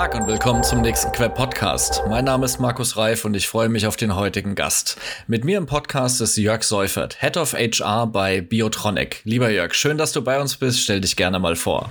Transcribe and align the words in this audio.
Tag 0.00 0.14
und 0.14 0.26
willkommen 0.26 0.62
zum 0.62 0.80
nächsten 0.80 1.12
Quer 1.12 1.28
Podcast. 1.28 2.04
Mein 2.08 2.24
Name 2.24 2.46
ist 2.46 2.58
Markus 2.58 2.96
Reif 2.96 3.26
und 3.26 3.34
ich 3.34 3.46
freue 3.46 3.68
mich 3.68 3.86
auf 3.86 3.96
den 3.96 4.16
heutigen 4.16 4.54
Gast. 4.54 4.96
Mit 5.26 5.44
mir 5.44 5.58
im 5.58 5.66
Podcast 5.66 6.22
ist 6.22 6.38
Jörg 6.38 6.62
Seufert, 6.62 7.20
Head 7.20 7.36
of 7.36 7.52
HR 7.52 8.06
bei 8.06 8.40
Biotronic. 8.40 9.20
Lieber 9.24 9.50
Jörg, 9.50 9.74
schön, 9.74 9.98
dass 9.98 10.12
du 10.12 10.22
bei 10.22 10.40
uns 10.40 10.56
bist. 10.56 10.80
Stell 10.80 11.02
dich 11.02 11.16
gerne 11.16 11.38
mal 11.38 11.54
vor. 11.54 11.90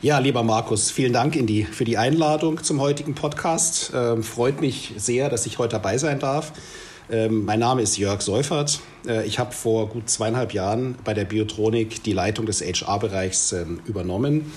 Ja, 0.00 0.18
lieber 0.18 0.42
Markus, 0.42 0.90
vielen 0.90 1.12
Dank 1.12 1.34
die, 1.34 1.64
für 1.64 1.84
die 1.84 1.98
Einladung 1.98 2.62
zum 2.62 2.80
heutigen 2.80 3.14
Podcast. 3.14 3.92
Ähm, 3.94 4.22
freut 4.22 4.62
mich 4.62 4.94
sehr, 4.96 5.28
dass 5.28 5.44
ich 5.44 5.58
heute 5.58 5.72
dabei 5.72 5.98
sein 5.98 6.18
darf. 6.18 6.54
Ähm, 7.10 7.44
mein 7.44 7.58
Name 7.58 7.82
ist 7.82 7.98
Jörg 7.98 8.22
Seufert. 8.22 8.80
Äh, 9.06 9.26
ich 9.26 9.38
habe 9.38 9.52
vor 9.52 9.90
gut 9.90 10.08
zweieinhalb 10.08 10.54
Jahren 10.54 10.94
bei 11.04 11.12
der 11.12 11.26
Biotronik 11.26 12.02
die 12.02 12.14
Leitung 12.14 12.46
des 12.46 12.62
HR-Bereichs 12.62 13.52
ähm, 13.52 13.80
übernommen. 13.84 14.50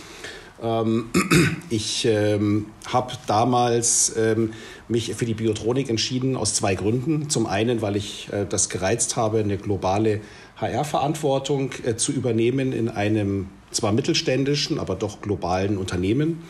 Ähm, 0.61 1.09
ich 1.69 2.05
ähm, 2.05 2.67
habe 2.85 3.13
damals 3.27 4.15
ähm, 4.17 4.53
mich 4.87 5.15
für 5.15 5.25
die 5.25 5.33
Biotronik 5.33 5.89
entschieden 5.89 6.35
aus 6.35 6.53
zwei 6.53 6.75
Gründen. 6.75 7.29
Zum 7.29 7.47
einen, 7.47 7.81
weil 7.81 7.95
ich 7.95 8.29
äh, 8.31 8.45
das 8.45 8.69
gereizt 8.69 9.15
habe, 9.15 9.39
eine 9.39 9.57
globale 9.57 10.21
HR-Verantwortung 10.57 11.71
äh, 11.83 11.95
zu 11.95 12.11
übernehmen 12.11 12.71
in 12.73 12.89
einem 12.89 13.47
zwar 13.71 13.93
mittelständischen, 13.93 14.79
aber 14.79 14.95
doch 14.95 15.21
globalen 15.21 15.77
Unternehmen. 15.77 16.43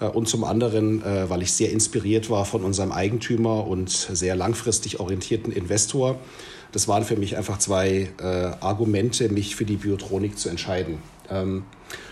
Äh, 0.00 0.06
und 0.06 0.28
zum 0.28 0.44
anderen, 0.44 1.02
äh, 1.02 1.30
weil 1.30 1.42
ich 1.42 1.52
sehr 1.52 1.70
inspiriert 1.70 2.30
war 2.30 2.44
von 2.44 2.64
unserem 2.64 2.92
Eigentümer 2.92 3.66
und 3.66 3.90
sehr 3.90 4.36
langfristig 4.36 5.00
orientierten 5.00 5.52
Investor. 5.52 6.18
Das 6.72 6.88
waren 6.88 7.04
für 7.04 7.16
mich 7.16 7.36
einfach 7.36 7.58
zwei 7.58 8.08
äh, 8.20 8.24
Argumente, 8.24 9.28
mich 9.28 9.54
für 9.54 9.64
die 9.64 9.76
Biotronik 9.76 10.36
zu 10.38 10.48
entscheiden. 10.48 10.98
Ähm, 11.30 11.64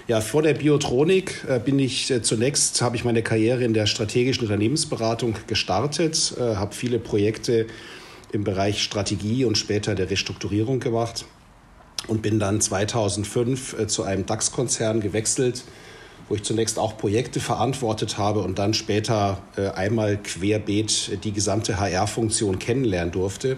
ja, 0.09 0.21
vor 0.21 0.43
der 0.43 0.55
Biotronik 0.55 1.47
bin 1.65 1.79
ich 1.79 2.13
zunächst, 2.23 2.83
habe 2.83 2.97
ich 2.97 3.05
meine 3.05 3.23
Karriere 3.23 3.65
in 3.65 3.73
der 3.73 3.87
strategischen 3.87 4.45
Unternehmensberatung 4.45 5.35
gestartet, 5.47 6.35
habe 6.39 6.75
viele 6.75 6.99
Projekte 6.99 7.67
im 8.33 8.45
Bereich 8.45 8.83
Strategie 8.83 9.45
und 9.45 9.57
später 9.57 9.95
der 9.95 10.11
Restrukturierung 10.11 10.81
gemacht 10.81 11.25
und 12.09 12.23
bin 12.23 12.39
dann 12.39 12.61
2005 12.61 13.87
zu 13.87 14.03
einem 14.03 14.27
DAX-Konzern 14.27 15.01
gewechselt, 15.01 15.65
wo 16.29 16.35
ich 16.35 16.43
zunächst 16.43 16.79
auch 16.79 16.97
Projekte 16.97 17.41
verantwortet 17.41 18.19
habe 18.19 18.41
und 18.41 18.59
dann 18.59 18.75
später 18.75 19.43
äh, 19.57 19.69
einmal 19.69 20.17
querbeet 20.17 21.25
die 21.25 21.33
gesamte 21.33 21.79
HR-Funktion 21.79 22.59
kennenlernen 22.59 23.13
durfte. 23.13 23.57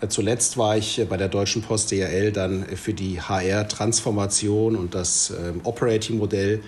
Äh, 0.00 0.08
zuletzt 0.08 0.56
war 0.56 0.76
ich 0.76 0.98
äh, 0.98 1.04
bei 1.04 1.16
der 1.16 1.28
Deutschen 1.28 1.62
Post 1.62 1.90
DRL 1.90 2.32
dann 2.32 2.64
für 2.64 2.94
die 2.94 3.20
HR-Transformation 3.20 4.76
und 4.76 4.94
das 4.94 5.30
ähm, 5.30 5.60
Operating-Modell 5.64 6.62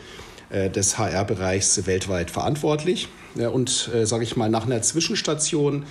des 0.75 0.99
HR-Bereichs 0.99 1.87
weltweit 1.87 2.33
verantwortlich. 2.33 3.07
Und 3.37 3.89
sage 4.03 4.25
ich 4.25 4.35
mal, 4.35 4.51
nach 4.51 4.67
einer 4.67 4.83
Zwischenstation 4.83 5.85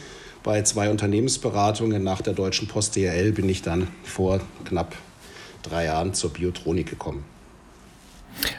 bei 0.43 0.61
zwei 0.63 0.89
Unternehmensberatungen 0.89 2.03
nach 2.03 2.21
der 2.21 2.33
Deutschen 2.33 2.67
Post 2.67 2.97
DRL 2.97 3.31
bin 3.31 3.47
ich 3.47 3.61
dann 3.61 3.87
vor 4.03 4.41
knapp 4.65 4.97
drei 5.63 5.85
Jahren 5.85 6.13
zur 6.13 6.31
Biotronik 6.31 6.89
gekommen. 6.89 7.23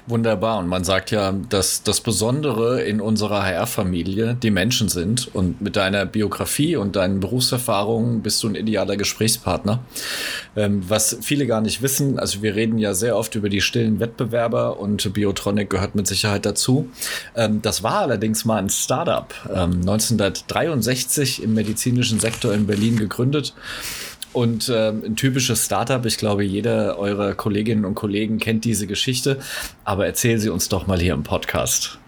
Wunderbar. 0.07 0.59
Und 0.59 0.67
man 0.67 0.85
sagt 0.85 1.11
ja, 1.11 1.33
dass 1.49 1.83
das 1.83 2.01
Besondere 2.01 2.83
in 2.83 3.01
unserer 3.01 3.45
HR-Familie 3.45 4.37
die 4.43 4.51
Menschen 4.51 4.89
sind. 4.89 5.35
Und 5.35 5.61
mit 5.61 5.77
deiner 5.77 6.07
Biografie 6.07 6.77
und 6.77 6.97
deinen 6.97 7.21
Berufserfahrungen 7.21 8.23
bist 8.23 8.43
du 8.43 8.49
ein 8.49 8.55
idealer 8.55 8.97
Gesprächspartner. 8.97 9.81
Ähm, 10.57 10.83
was 10.89 11.19
viele 11.21 11.47
gar 11.47 11.61
nicht 11.61 11.83
wissen, 11.83 12.19
also 12.19 12.43
wir 12.43 12.55
reden 12.55 12.79
ja 12.79 12.95
sehr 12.95 13.17
oft 13.17 13.35
über 13.35 13.49
die 13.49 13.61
stillen 13.61 14.01
Wettbewerber 14.01 14.81
und 14.81 15.13
Biotronic 15.13 15.71
gehört 15.71 15.95
mit 15.95 16.07
Sicherheit 16.07 16.47
dazu. 16.47 16.89
Ähm, 17.37 17.63
das 17.63 17.83
war 17.83 18.01
allerdings 18.01 18.45
mal 18.45 18.57
ein 18.57 18.71
Startup, 18.71 19.33
ähm, 19.49 19.81
1963 19.81 21.43
im 21.43 21.55
medizinischen 21.55 22.21
Sektor 22.21 22.53
in 22.53 22.67
Berlin 22.67 22.97
gegründet 22.97 23.55
und 24.33 24.71
ähm, 24.75 25.03
ein 25.05 25.17
typisches 25.17 25.65
Startup, 25.67 26.05
ich 26.07 26.19
glaube, 26.19 26.45
jeder 26.45 26.99
eurer 26.99 27.35
Kolleginnen 27.35 27.85
und 27.85 27.95
Kollegen 27.95 28.39
kennt 28.39 28.65
diese 28.65 28.87
Geschichte, 28.87 29.41
aber 29.85 30.07
erzählen 30.07 30.39
Sie 30.39 30.51
uns 30.51 30.69
doch 30.69 30.87
mal 30.87 31.01
hier 31.01 31.15
im 31.15 31.23
Podcast. 31.23 31.99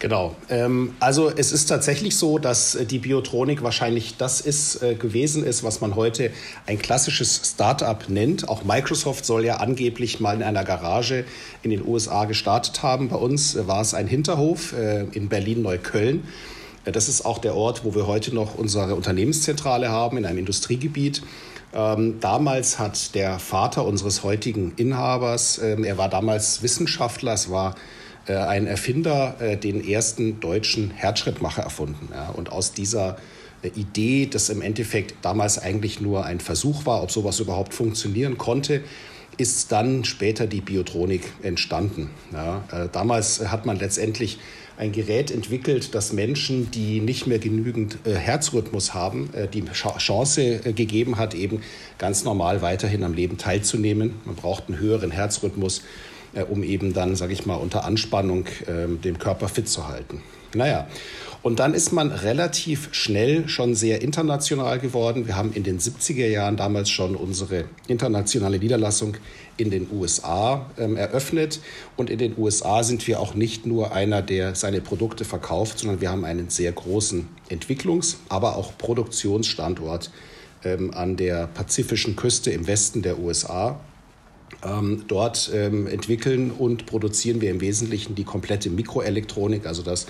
Genau. 0.00 0.36
Ähm, 0.48 0.94
also 1.00 1.28
es 1.28 1.50
ist 1.50 1.66
tatsächlich 1.66 2.16
so, 2.16 2.38
dass 2.38 2.76
äh, 2.76 2.86
die 2.86 2.98
Biotronik 2.98 3.62
wahrscheinlich 3.62 4.16
das 4.16 4.40
ist 4.40 4.80
äh, 4.82 4.94
gewesen 4.94 5.44
ist, 5.44 5.64
was 5.64 5.80
man 5.80 5.96
heute 5.96 6.30
ein 6.66 6.78
klassisches 6.78 7.40
Startup 7.44 8.08
nennt. 8.08 8.48
Auch 8.48 8.64
Microsoft 8.64 9.24
soll 9.24 9.44
ja 9.44 9.56
angeblich 9.56 10.20
mal 10.20 10.36
in 10.36 10.44
einer 10.44 10.62
Garage 10.62 11.24
in 11.64 11.70
den 11.70 11.84
USA 11.84 12.26
gestartet 12.26 12.82
haben. 12.84 13.08
Bei 13.08 13.16
uns 13.16 13.56
äh, 13.56 13.66
war 13.66 13.80
es 13.80 13.92
ein 13.94 14.06
Hinterhof 14.06 14.72
in 15.12 15.28
Berlin-Neukölln. 16.88 16.92
Das 16.92 17.08
ist 17.08 17.24
auch 17.24 17.38
der 17.38 17.54
Ort, 17.54 17.84
wo 17.84 17.94
wir 17.94 18.06
heute 18.06 18.34
noch 18.34 18.56
unsere 18.56 18.94
Unternehmenszentrale 18.94 19.88
haben, 19.88 20.16
in 20.18 20.26
einem 20.26 20.38
Industriegebiet. 20.38 21.22
Ähm, 21.72 22.18
damals 22.20 22.78
hat 22.78 23.14
der 23.14 23.38
Vater 23.38 23.84
unseres 23.84 24.22
heutigen 24.22 24.72
Inhabers, 24.76 25.58
ähm, 25.58 25.84
er 25.84 25.98
war 25.98 26.08
damals 26.08 26.62
Wissenschaftler, 26.62 27.34
es 27.34 27.50
war 27.50 27.74
äh, 28.26 28.34
ein 28.34 28.66
Erfinder, 28.66 29.36
äh, 29.40 29.56
den 29.56 29.86
ersten 29.86 30.40
deutschen 30.40 30.90
Herzschrittmacher 30.90 31.62
erfunden. 31.62 32.08
Ja. 32.12 32.30
Und 32.30 32.50
aus 32.50 32.72
dieser 32.72 33.18
äh, 33.62 33.68
Idee, 33.68 34.26
das 34.26 34.48
im 34.48 34.62
Endeffekt 34.62 35.16
damals 35.22 35.58
eigentlich 35.58 36.00
nur 36.00 36.24
ein 36.24 36.40
Versuch 36.40 36.86
war, 36.86 37.02
ob 37.02 37.10
sowas 37.10 37.38
überhaupt 37.38 37.74
funktionieren 37.74 38.38
konnte, 38.38 38.82
ist 39.38 39.72
dann 39.72 40.04
später 40.04 40.46
die 40.46 40.60
Biotronik 40.60 41.22
entstanden. 41.42 42.10
Ja. 42.32 42.64
Äh, 42.70 42.88
damals 42.92 43.48
hat 43.48 43.64
man 43.64 43.78
letztendlich 43.78 44.38
ein 44.76 44.92
Gerät 44.92 45.30
entwickelt, 45.30 45.94
das 45.94 46.12
Menschen, 46.12 46.70
die 46.70 47.00
nicht 47.00 47.26
mehr 47.26 47.38
genügend 47.38 47.98
äh, 48.04 48.14
Herzrhythmus 48.14 48.94
haben, 48.94 49.30
äh, 49.34 49.48
die 49.48 49.64
Chance 49.64 50.42
äh, 50.42 50.72
gegeben 50.72 51.18
hat, 51.18 51.34
eben 51.34 51.62
ganz 51.98 52.24
normal 52.24 52.62
weiterhin 52.62 53.02
am 53.02 53.12
Leben 53.12 53.38
teilzunehmen. 53.38 54.14
Man 54.24 54.36
braucht 54.36 54.68
einen 54.68 54.78
höheren 54.78 55.10
Herzrhythmus, 55.10 55.82
äh, 56.34 56.42
um 56.42 56.62
eben 56.62 56.92
dann, 56.92 57.16
sage 57.16 57.32
ich 57.32 57.44
mal, 57.44 57.56
unter 57.56 57.84
Anspannung 57.84 58.46
ähm, 58.68 59.00
den 59.00 59.18
Körper 59.18 59.48
fit 59.48 59.68
zu 59.68 59.88
halten. 59.88 60.22
Naja, 60.54 60.86
und 61.42 61.60
dann 61.60 61.72
ist 61.72 61.92
man 61.92 62.10
relativ 62.10 62.88
schnell 62.92 63.48
schon 63.48 63.74
sehr 63.74 64.02
international 64.02 64.80
geworden. 64.80 65.26
Wir 65.26 65.36
haben 65.36 65.52
in 65.52 65.62
den 65.62 65.78
70er 65.78 66.26
Jahren 66.26 66.56
damals 66.56 66.90
schon 66.90 67.14
unsere 67.14 67.64
internationale 67.86 68.58
Niederlassung 68.58 69.16
in 69.56 69.70
den 69.70 69.88
USA 69.92 70.66
ähm, 70.78 70.96
eröffnet. 70.96 71.60
Und 71.96 72.10
in 72.10 72.18
den 72.18 72.36
USA 72.36 72.82
sind 72.82 73.06
wir 73.06 73.20
auch 73.20 73.34
nicht 73.34 73.66
nur 73.66 73.92
einer, 73.92 74.20
der 74.20 74.56
seine 74.56 74.80
Produkte 74.80 75.24
verkauft, 75.24 75.78
sondern 75.78 76.00
wir 76.00 76.10
haben 76.10 76.24
einen 76.24 76.50
sehr 76.50 76.72
großen 76.72 77.28
Entwicklungs-, 77.50 78.16
aber 78.28 78.56
auch 78.56 78.76
Produktionsstandort 78.76 80.10
ähm, 80.64 80.92
an 80.92 81.16
der 81.16 81.46
pazifischen 81.46 82.16
Küste 82.16 82.50
im 82.50 82.66
Westen 82.66 83.02
der 83.02 83.18
USA. 83.20 83.78
Ähm, 84.64 85.04
dort 85.06 85.50
ähm, 85.54 85.86
entwickeln 85.86 86.50
und 86.50 86.86
produzieren 86.86 87.40
wir 87.40 87.50
im 87.50 87.60
Wesentlichen 87.60 88.14
die 88.14 88.24
komplette 88.24 88.70
Mikroelektronik, 88.70 89.66
also 89.66 89.82
das 89.82 90.06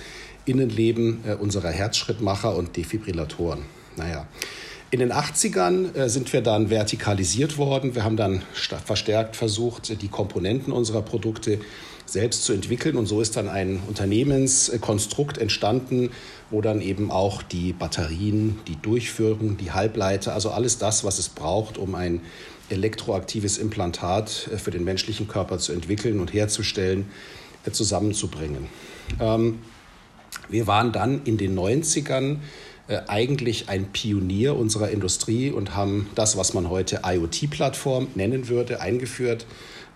Innenleben 0.46 1.20
äh, 1.26 1.34
unserer 1.34 1.70
Herzschrittmacher 1.70 2.56
und 2.56 2.76
Defibrillatoren. 2.76 3.60
Naja. 3.96 4.26
In 4.90 5.00
den 5.00 5.12
80ern 5.12 5.94
äh, 5.94 6.08
sind 6.08 6.32
wir 6.32 6.40
dann 6.40 6.70
vertikalisiert 6.70 7.58
worden. 7.58 7.94
Wir 7.94 8.04
haben 8.04 8.16
dann 8.16 8.42
verstärkt 8.86 9.36
versucht, 9.36 10.00
die 10.00 10.08
Komponenten 10.08 10.72
unserer 10.72 11.02
Produkte 11.02 11.58
selbst 12.06 12.44
zu 12.44 12.54
entwickeln. 12.54 12.96
Und 12.96 13.04
so 13.04 13.20
ist 13.20 13.36
dann 13.36 13.48
ein 13.48 13.80
Unternehmenskonstrukt 13.86 15.36
entstanden, 15.36 16.10
wo 16.50 16.62
dann 16.62 16.80
eben 16.80 17.10
auch 17.10 17.42
die 17.42 17.74
Batterien, 17.74 18.58
die 18.66 18.76
Durchführung, 18.76 19.58
die 19.58 19.72
Halbleiter, 19.72 20.32
also 20.32 20.50
alles 20.50 20.78
das, 20.78 21.04
was 21.04 21.18
es 21.18 21.28
braucht, 21.28 21.76
um 21.76 21.94
ein 21.94 22.22
elektroaktives 22.70 23.58
Implantat 23.58 24.48
äh, 24.52 24.58
für 24.58 24.70
den 24.70 24.84
menschlichen 24.84 25.28
Körper 25.28 25.58
zu 25.58 25.72
entwickeln 25.72 26.20
und 26.20 26.32
herzustellen, 26.32 27.06
äh, 27.64 27.70
zusammenzubringen. 27.70 28.68
Ähm, 29.20 29.58
wir 30.48 30.66
waren 30.66 30.92
dann 30.92 31.22
in 31.24 31.36
den 31.36 31.58
90ern 31.58 32.38
äh, 32.88 33.00
eigentlich 33.06 33.68
ein 33.68 33.92
Pionier 33.92 34.56
unserer 34.56 34.90
Industrie 34.90 35.50
und 35.50 35.76
haben 35.76 36.08
das, 36.14 36.36
was 36.36 36.54
man 36.54 36.70
heute 36.70 37.02
IoT-Plattform 37.04 38.08
nennen 38.14 38.48
würde, 38.48 38.80
eingeführt. 38.80 39.46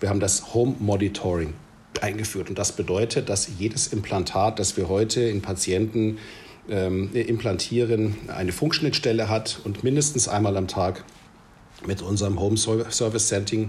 Wir 0.00 0.10
haben 0.10 0.20
das 0.20 0.52
Home 0.54 0.75
Monitoring 0.78 1.54
eingeführt 2.00 2.48
und 2.48 2.58
das 2.58 2.72
bedeutet, 2.72 3.28
dass 3.28 3.48
jedes 3.58 3.88
Implantat, 3.88 4.58
das 4.58 4.76
wir 4.76 4.88
heute 4.88 5.22
in 5.22 5.40
Patienten 5.40 6.18
ähm, 6.68 7.10
implantieren, 7.14 8.16
eine 8.28 8.52
Funkschnittstelle 8.52 9.28
hat 9.28 9.60
und 9.64 9.84
mindestens 9.84 10.28
einmal 10.28 10.56
am 10.56 10.68
Tag 10.68 11.04
mit 11.87 12.02
unserem 12.02 12.40
Home 12.40 12.56
Service 12.56 13.29
Center 13.29 13.69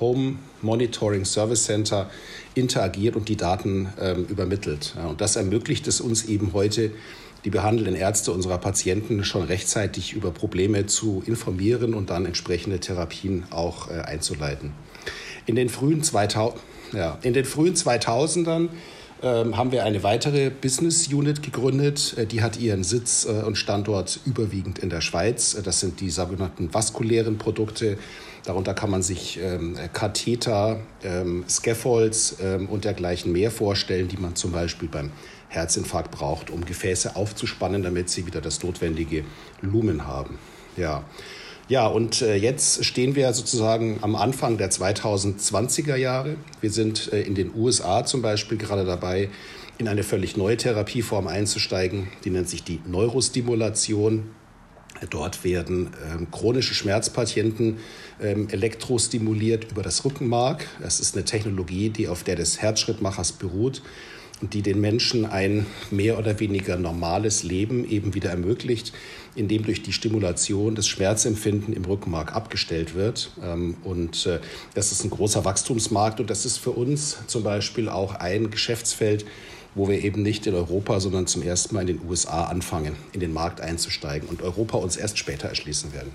Home 0.00 0.36
Monitoring 0.62 1.24
Service 1.24 1.64
Center 1.64 2.10
interagiert 2.54 3.16
und 3.16 3.28
die 3.28 3.36
Daten 3.36 3.92
ähm, 4.00 4.24
übermittelt. 4.24 4.94
Ja, 4.96 5.06
und 5.06 5.20
das 5.20 5.36
ermöglicht 5.36 5.86
es 5.86 6.00
uns 6.00 6.24
eben 6.24 6.52
heute, 6.52 6.90
die 7.44 7.50
behandelnden 7.50 7.94
Ärzte 7.94 8.32
unserer 8.32 8.58
Patienten 8.58 9.24
schon 9.24 9.42
rechtzeitig 9.42 10.12
über 10.12 10.30
Probleme 10.30 10.86
zu 10.86 11.22
informieren 11.26 11.94
und 11.94 12.10
dann 12.10 12.26
entsprechende 12.26 12.80
Therapien 12.80 13.44
auch 13.50 13.90
äh, 13.90 14.00
einzuleiten. 14.00 14.72
In 15.46 15.54
den 15.54 15.68
frühen, 15.68 16.02
2000, 16.02 16.60
ja, 16.92 17.18
in 17.22 17.32
den 17.32 17.44
frühen 17.44 17.74
2000ern 17.74 18.56
ähm, 18.56 18.68
haben 19.26 19.70
wir 19.70 19.84
eine 19.84 20.02
weitere 20.02 20.50
Business 20.50 21.08
Unit 21.08 21.42
gegründet. 21.42 22.14
Äh, 22.16 22.26
die 22.26 22.42
hat 22.42 22.58
ihren 22.58 22.84
Sitz 22.84 23.26
äh, 23.26 23.42
und 23.42 23.56
Standort 23.56 24.20
überwiegend 24.24 24.78
in 24.78 24.90
der 24.90 25.00
Schweiz. 25.00 25.54
Äh, 25.54 25.62
das 25.62 25.80
sind 25.80 26.00
die 26.00 26.10
sogenannten 26.10 26.72
vaskulären 26.72 27.38
Produkte. 27.38 27.98
Darunter 28.44 28.72
kann 28.72 28.90
man 28.90 29.02
sich 29.02 29.38
ähm, 29.42 29.76
Katheter, 29.92 30.80
ähm, 31.04 31.44
Scaffolds 31.48 32.36
ähm, 32.40 32.68
und 32.68 32.84
dergleichen 32.84 33.32
mehr 33.32 33.50
vorstellen, 33.50 34.08
die 34.08 34.16
man 34.16 34.34
zum 34.34 34.52
Beispiel 34.52 34.88
beim 34.88 35.10
Herzinfarkt 35.48 36.10
braucht, 36.10 36.50
um 36.50 36.64
Gefäße 36.64 37.16
aufzuspannen, 37.16 37.82
damit 37.82 38.08
sie 38.08 38.26
wieder 38.26 38.40
das 38.40 38.62
notwendige 38.62 39.24
Lumen 39.60 40.06
haben. 40.06 40.38
Ja. 40.76 41.04
Ja, 41.70 41.86
und 41.86 42.20
äh, 42.20 42.34
jetzt 42.34 42.84
stehen 42.84 43.14
wir 43.14 43.32
sozusagen 43.32 44.00
am 44.02 44.16
Anfang 44.16 44.58
der 44.58 44.72
2020er 44.72 45.94
Jahre. 45.94 46.34
Wir 46.60 46.72
sind 46.72 47.12
äh, 47.12 47.22
in 47.22 47.36
den 47.36 47.54
USA 47.54 48.04
zum 48.04 48.22
Beispiel 48.22 48.58
gerade 48.58 48.84
dabei, 48.84 49.28
in 49.78 49.86
eine 49.86 50.02
völlig 50.02 50.36
neue 50.36 50.56
Therapieform 50.56 51.28
einzusteigen. 51.28 52.08
Die 52.24 52.30
nennt 52.30 52.48
sich 52.48 52.64
die 52.64 52.80
Neurostimulation. 52.88 54.30
Dort 55.10 55.44
werden 55.44 55.90
ähm, 56.12 56.26
chronische 56.32 56.74
Schmerzpatienten 56.74 57.76
ähm, 58.20 58.48
elektrostimuliert 58.50 59.70
über 59.70 59.82
das 59.82 60.04
Rückenmark. 60.04 60.66
Das 60.82 60.98
ist 60.98 61.14
eine 61.14 61.24
Technologie, 61.24 61.90
die 61.90 62.08
auf 62.08 62.24
der 62.24 62.34
des 62.34 62.60
Herzschrittmachers 62.60 63.30
beruht 63.30 63.80
die 64.40 64.62
den 64.62 64.80
Menschen 64.80 65.26
ein 65.26 65.66
mehr 65.90 66.18
oder 66.18 66.40
weniger 66.40 66.76
normales 66.76 67.42
Leben 67.42 67.88
eben 67.88 68.14
wieder 68.14 68.30
ermöglicht, 68.30 68.92
indem 69.34 69.64
durch 69.64 69.82
die 69.82 69.92
Stimulation 69.92 70.74
das 70.74 70.88
Schmerzempfinden 70.88 71.74
im 71.74 71.84
Rückenmark 71.84 72.34
abgestellt 72.34 72.94
wird. 72.94 73.30
Ähm, 73.42 73.76
und 73.84 74.26
äh, 74.26 74.40
das 74.74 74.92
ist 74.92 75.04
ein 75.04 75.10
großer 75.10 75.44
Wachstumsmarkt 75.44 76.20
und 76.20 76.30
das 76.30 76.46
ist 76.46 76.58
für 76.58 76.70
uns 76.70 77.18
zum 77.26 77.42
Beispiel 77.42 77.88
auch 77.88 78.14
ein 78.14 78.50
Geschäftsfeld, 78.50 79.24
wo 79.74 79.88
wir 79.88 80.02
eben 80.02 80.22
nicht 80.22 80.46
in 80.46 80.54
Europa, 80.54 81.00
sondern 81.00 81.26
zum 81.26 81.42
ersten 81.42 81.74
Mal 81.74 81.82
in 81.88 81.98
den 81.98 82.08
USA 82.08 82.44
anfangen, 82.44 82.96
in 83.12 83.20
den 83.20 83.32
Markt 83.32 83.60
einzusteigen 83.60 84.28
und 84.28 84.42
Europa 84.42 84.78
uns 84.78 84.96
erst 84.96 85.18
später 85.18 85.48
erschließen 85.48 85.92
werden. 85.92 86.10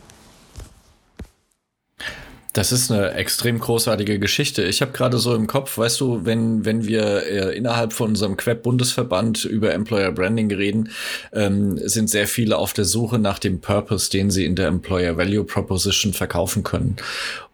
Das 2.55 2.71
ist 2.71 2.89
eine 2.89 3.11
extrem 3.11 3.59
großartige 3.59 4.17
Geschichte. 4.17 4.63
Ich 4.63 4.81
habe 4.81 4.93
gerade 4.93 5.17
so 5.17 5.35
im 5.35 5.45
Kopf, 5.45 5.77
weißt 5.77 5.99
du, 5.99 6.23
wenn, 6.23 6.63
wenn 6.63 6.85
wir 6.85 7.23
äh, 7.27 7.57
innerhalb 7.57 7.91
von 7.91 8.11
unserem 8.11 8.37
Queb-Bundesverband 8.37 9.43
über 9.43 9.73
Employer 9.73 10.13
Branding 10.13 10.49
reden, 10.53 10.89
ähm, 11.33 11.77
sind 11.85 12.09
sehr 12.09 12.27
viele 12.27 12.57
auf 12.57 12.71
der 12.71 12.85
Suche 12.85 13.19
nach 13.19 13.39
dem 13.39 13.59
Purpose, 13.59 14.09
den 14.09 14.31
sie 14.31 14.45
in 14.45 14.55
der 14.55 14.69
Employer 14.69 15.17
Value 15.17 15.43
Proposition 15.43 16.13
verkaufen 16.13 16.63
können. 16.63 16.95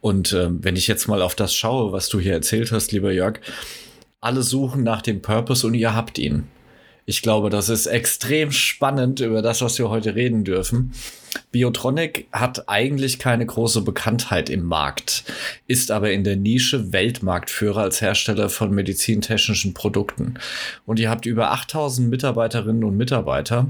Und 0.02 0.34
ähm, 0.34 0.60
wenn 0.62 0.76
ich 0.76 0.86
jetzt 0.86 1.08
mal 1.08 1.24
auf 1.24 1.34
das 1.34 1.56
schaue, 1.56 1.92
was 1.92 2.08
du 2.08 2.20
hier 2.20 2.34
erzählt 2.34 2.72
hast, 2.72 2.92
lieber 2.92 3.12
Jörg, 3.12 3.40
alle 4.20 4.44
suchen 4.44 4.84
nach 4.84 5.02
dem 5.02 5.24
Purpose 5.24 5.66
und 5.66 5.74
ihr 5.74 5.96
habt 5.96 6.20
ihn. 6.20 6.44
Ich 7.08 7.24
glaube, 7.24 7.50
das 7.50 7.70
ist 7.70 7.88
extrem 7.88 8.52
spannend 8.52 9.20
über 9.20 9.42
das, 9.42 9.64
was 9.64 9.80
wir 9.80 9.90
heute 9.90 10.14
reden 10.14 10.44
dürfen. 10.44 10.94
Biotronic 11.52 12.28
hat 12.32 12.68
eigentlich 12.70 13.20
keine 13.20 13.46
große 13.46 13.82
Bekanntheit 13.82 14.50
im 14.50 14.66
Markt, 14.66 15.24
ist 15.68 15.92
aber 15.92 16.12
in 16.12 16.24
der 16.24 16.36
Nische 16.36 16.94
Weltmarktführer 16.94 17.82
als 17.82 18.02
Hersteller 18.02 18.50
von 18.50 18.72
medizintechnischen 18.72 19.74
Produkten. 19.74 20.36
Und 20.86 21.00
ihr 21.00 21.10
habt 21.10 21.26
über 21.26 21.52
8000 21.52 22.10
Mitarbeiterinnen 22.10 22.84
und 22.84 22.98
Mitarbeiter 22.98 23.68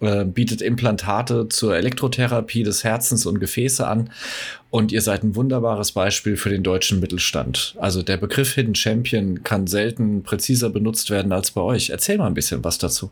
äh, 0.00 0.24
bietet 0.24 0.62
Implantate 0.62 1.48
zur 1.48 1.76
Elektrotherapie 1.76 2.62
des 2.62 2.84
Herzens 2.84 3.26
und 3.26 3.38
Gefäße 3.38 3.86
an. 3.86 4.10
Und 4.70 4.92
ihr 4.92 5.02
seid 5.02 5.22
ein 5.22 5.36
wunderbares 5.36 5.92
Beispiel 5.92 6.36
für 6.36 6.48
den 6.48 6.62
deutschen 6.62 7.00
Mittelstand. 7.00 7.76
Also 7.78 8.02
der 8.02 8.16
Begriff 8.16 8.54
Hidden 8.54 8.74
Champion 8.74 9.42
kann 9.42 9.66
selten 9.66 10.22
präziser 10.22 10.70
benutzt 10.70 11.10
werden 11.10 11.32
als 11.32 11.50
bei 11.50 11.60
euch. 11.60 11.90
Erzähl 11.90 12.18
mal 12.18 12.26
ein 12.26 12.34
bisschen 12.34 12.64
was 12.64 12.78
dazu. 12.78 13.10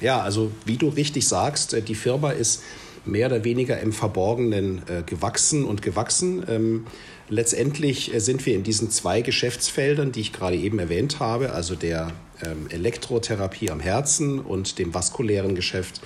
Ja, 0.00 0.20
also 0.20 0.52
wie 0.64 0.76
du 0.76 0.88
richtig 0.88 1.26
sagst, 1.26 1.74
äh, 1.74 1.82
die 1.82 1.94
Firma 1.94 2.30
ist 2.30 2.62
mehr 3.04 3.26
oder 3.26 3.44
weniger 3.44 3.80
im 3.80 3.92
Verborgenen 3.92 4.82
äh, 4.88 5.02
gewachsen 5.04 5.64
und 5.64 5.82
gewachsen. 5.82 6.44
Ähm, 6.48 6.86
letztendlich 7.28 8.14
äh, 8.14 8.20
sind 8.20 8.46
wir 8.46 8.54
in 8.54 8.62
diesen 8.62 8.90
zwei 8.90 9.22
Geschäftsfeldern, 9.22 10.12
die 10.12 10.20
ich 10.20 10.32
gerade 10.32 10.56
eben 10.56 10.78
erwähnt 10.78 11.18
habe, 11.18 11.52
also 11.52 11.74
der 11.74 12.12
ähm, 12.44 12.66
Elektrotherapie 12.68 13.70
am 13.70 13.80
Herzen 13.80 14.38
und 14.38 14.78
dem 14.78 14.94
vaskulären 14.94 15.54
Geschäft, 15.54 16.00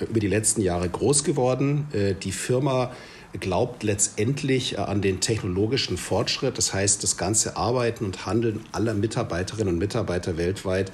über 0.00 0.18
die 0.18 0.28
letzten 0.28 0.62
Jahre 0.62 0.88
groß 0.88 1.22
geworden. 1.22 1.86
Die 2.24 2.32
Firma 2.32 2.90
glaubt 3.38 3.84
letztendlich 3.84 4.76
an 4.80 5.00
den 5.00 5.20
technologischen 5.20 5.96
Fortschritt. 5.96 6.58
Das 6.58 6.74
heißt, 6.74 7.04
das 7.04 7.16
ganze 7.16 7.56
Arbeiten 7.56 8.06
und 8.06 8.26
Handeln 8.26 8.64
aller 8.72 8.94
Mitarbeiterinnen 8.94 9.74
und 9.74 9.78
Mitarbeiter 9.78 10.36
weltweit 10.36 10.90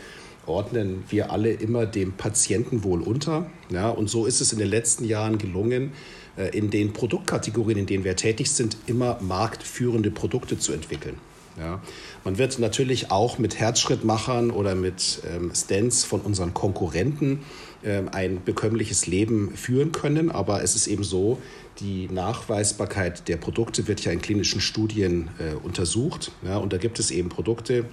ordnen 0.48 1.04
wir 1.08 1.30
alle 1.30 1.52
immer 1.52 1.86
dem 1.86 2.12
Patientenwohl 2.12 3.02
unter. 3.02 3.50
Ja, 3.70 3.88
und 3.90 4.08
so 4.08 4.26
ist 4.26 4.40
es 4.40 4.52
in 4.52 4.58
den 4.58 4.68
letzten 4.68 5.04
Jahren 5.04 5.38
gelungen, 5.38 5.92
äh, 6.36 6.56
in 6.56 6.70
den 6.70 6.92
Produktkategorien, 6.92 7.78
in 7.78 7.86
denen 7.86 8.04
wir 8.04 8.16
tätig 8.16 8.50
sind, 8.50 8.76
immer 8.86 9.18
marktführende 9.20 10.10
Produkte 10.10 10.58
zu 10.58 10.72
entwickeln. 10.72 11.16
Ja. 11.58 11.82
Man 12.24 12.38
wird 12.38 12.58
natürlich 12.58 13.10
auch 13.10 13.38
mit 13.38 13.58
Herzschrittmachern 13.58 14.50
oder 14.50 14.74
mit 14.74 15.22
ähm, 15.28 15.50
Stents 15.54 16.04
von 16.04 16.20
unseren 16.20 16.54
Konkurrenten 16.54 17.40
ähm, 17.84 18.08
ein 18.12 18.44
bekömmliches 18.44 19.06
Leben 19.06 19.56
führen 19.56 19.92
können, 19.92 20.30
aber 20.30 20.62
es 20.62 20.76
ist 20.76 20.86
eben 20.86 21.04
so, 21.04 21.38
die 21.80 22.08
Nachweisbarkeit 22.08 23.28
der 23.28 23.36
Produkte 23.36 23.88
wird 23.88 24.04
ja 24.04 24.12
in 24.12 24.20
klinischen 24.20 24.60
Studien 24.60 25.30
äh, 25.38 25.54
untersucht. 25.54 26.32
Ja, 26.44 26.58
und 26.58 26.72
da 26.72 26.76
gibt 26.76 26.98
es 26.98 27.10
eben 27.10 27.28
Produkte, 27.28 27.84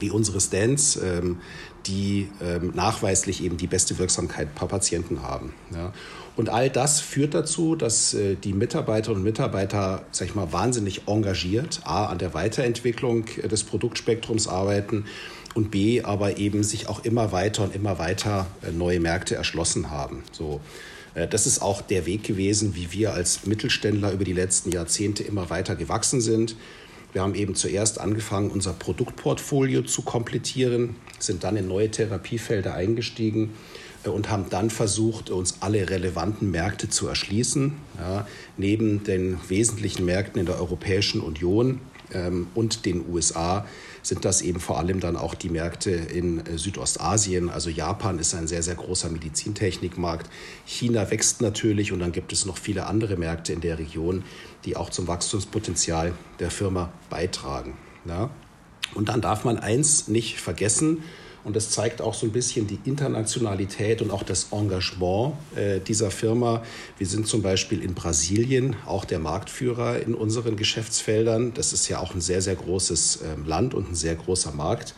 wie 0.00 0.10
unsere 0.10 0.40
Stents, 0.40 0.96
ähm, 0.96 1.38
die 1.86 2.28
ähm, 2.42 2.72
nachweislich 2.74 3.42
eben 3.42 3.56
die 3.56 3.66
beste 3.66 3.98
Wirksamkeit 3.98 4.54
per 4.54 4.68
Patienten 4.68 5.22
haben. 5.22 5.54
Und 6.38 6.50
all 6.50 6.70
das 6.70 7.00
führt 7.00 7.34
dazu, 7.34 7.74
dass 7.74 8.14
äh, 8.14 8.36
die 8.36 8.52
Mitarbeiterinnen 8.52 9.22
und 9.22 9.24
Mitarbeiter, 9.24 10.04
sag 10.12 10.28
ich 10.28 10.36
mal, 10.36 10.52
wahnsinnig 10.52 11.08
engagiert, 11.08 11.80
a, 11.82 12.06
an 12.06 12.18
der 12.18 12.32
Weiterentwicklung 12.32 13.24
äh, 13.42 13.48
des 13.48 13.64
Produktspektrums 13.64 14.46
arbeiten 14.46 15.06
und 15.54 15.72
b, 15.72 16.02
aber 16.02 16.38
eben 16.38 16.62
sich 16.62 16.88
auch 16.88 17.04
immer 17.04 17.32
weiter 17.32 17.64
und 17.64 17.74
immer 17.74 17.98
weiter 17.98 18.46
äh, 18.62 18.70
neue 18.70 19.00
Märkte 19.00 19.34
erschlossen 19.34 19.90
haben. 19.90 20.22
So. 20.30 20.60
Das 21.30 21.48
ist 21.48 21.62
auch 21.62 21.80
der 21.80 22.06
Weg 22.06 22.22
gewesen, 22.22 22.76
wie 22.76 22.92
wir 22.92 23.12
als 23.12 23.44
Mittelständler 23.44 24.12
über 24.12 24.22
die 24.22 24.34
letzten 24.34 24.70
Jahrzehnte 24.70 25.24
immer 25.24 25.50
weiter 25.50 25.74
gewachsen 25.74 26.20
sind. 26.20 26.54
Wir 27.18 27.24
haben 27.24 27.34
eben 27.34 27.56
zuerst 27.56 28.00
angefangen, 28.00 28.48
unser 28.48 28.72
Produktportfolio 28.72 29.82
zu 29.82 30.02
komplettieren, 30.02 30.94
sind 31.18 31.42
dann 31.42 31.56
in 31.56 31.66
neue 31.66 31.90
Therapiefelder 31.90 32.74
eingestiegen 32.74 33.54
äh, 34.04 34.08
und 34.08 34.30
haben 34.30 34.44
dann 34.50 34.70
versucht, 34.70 35.28
uns 35.28 35.56
alle 35.58 35.90
relevanten 35.90 36.52
Märkte 36.52 36.88
zu 36.90 37.08
erschließen. 37.08 37.72
Ja, 37.98 38.28
neben 38.56 39.02
den 39.02 39.36
wesentlichen 39.48 40.04
Märkten 40.04 40.38
in 40.38 40.46
der 40.46 40.60
Europäischen 40.60 41.20
Union 41.20 41.80
ähm, 42.12 42.46
und 42.54 42.86
den 42.86 43.04
USA 43.10 43.66
sind 44.02 44.24
das 44.24 44.42
eben 44.42 44.60
vor 44.60 44.78
allem 44.78 45.00
dann 45.00 45.16
auch 45.16 45.34
die 45.34 45.48
Märkte 45.48 45.90
in 45.90 46.46
äh, 46.46 46.58
Südostasien. 46.58 47.50
Also 47.50 47.70
Japan 47.70 48.18
ist 48.18 48.34
ein 48.34 48.46
sehr, 48.46 48.62
sehr 48.62 48.74
großer 48.74 49.10
Medizintechnikmarkt. 49.10 50.30
China 50.64 51.10
wächst 51.10 51.40
natürlich 51.40 51.92
und 51.92 52.00
dann 52.00 52.12
gibt 52.12 52.32
es 52.32 52.46
noch 52.46 52.58
viele 52.58 52.86
andere 52.86 53.16
Märkte 53.16 53.52
in 53.52 53.60
der 53.60 53.78
Region, 53.78 54.24
die 54.64 54.76
auch 54.76 54.90
zum 54.90 55.06
Wachstumspotenzial 55.08 56.12
der 56.38 56.50
Firma 56.50 56.92
beitragen. 57.10 57.76
Ja? 58.06 58.30
Und 58.94 59.08
dann 59.08 59.20
darf 59.20 59.44
man 59.44 59.58
eins 59.58 60.08
nicht 60.08 60.40
vergessen, 60.40 61.02
und 61.48 61.56
das 61.56 61.70
zeigt 61.70 62.02
auch 62.02 62.12
so 62.12 62.26
ein 62.26 62.32
bisschen 62.32 62.66
die 62.66 62.78
Internationalität 62.84 64.02
und 64.02 64.10
auch 64.10 64.22
das 64.22 64.48
Engagement 64.52 65.32
äh, 65.56 65.80
dieser 65.80 66.10
Firma. 66.10 66.62
Wir 66.98 67.06
sind 67.06 67.26
zum 67.26 67.40
Beispiel 67.40 67.82
in 67.82 67.94
Brasilien 67.94 68.76
auch 68.84 69.06
der 69.06 69.18
Marktführer 69.18 69.98
in 69.98 70.14
unseren 70.14 70.56
Geschäftsfeldern. 70.56 71.54
Das 71.54 71.72
ist 71.72 71.88
ja 71.88 72.00
auch 72.00 72.14
ein 72.14 72.20
sehr, 72.20 72.42
sehr 72.42 72.54
großes 72.54 73.22
äh, 73.22 73.48
Land 73.48 73.72
und 73.72 73.90
ein 73.90 73.94
sehr 73.94 74.14
großer 74.14 74.52
Markt. 74.52 74.94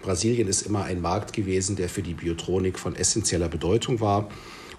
Brasilien 0.00 0.48
ist 0.48 0.62
immer 0.62 0.84
ein 0.84 1.02
Markt 1.02 1.34
gewesen, 1.34 1.76
der 1.76 1.90
für 1.90 2.00
die 2.00 2.14
Biotronik 2.14 2.78
von 2.78 2.96
essentieller 2.96 3.50
Bedeutung 3.50 4.00
war. 4.00 4.30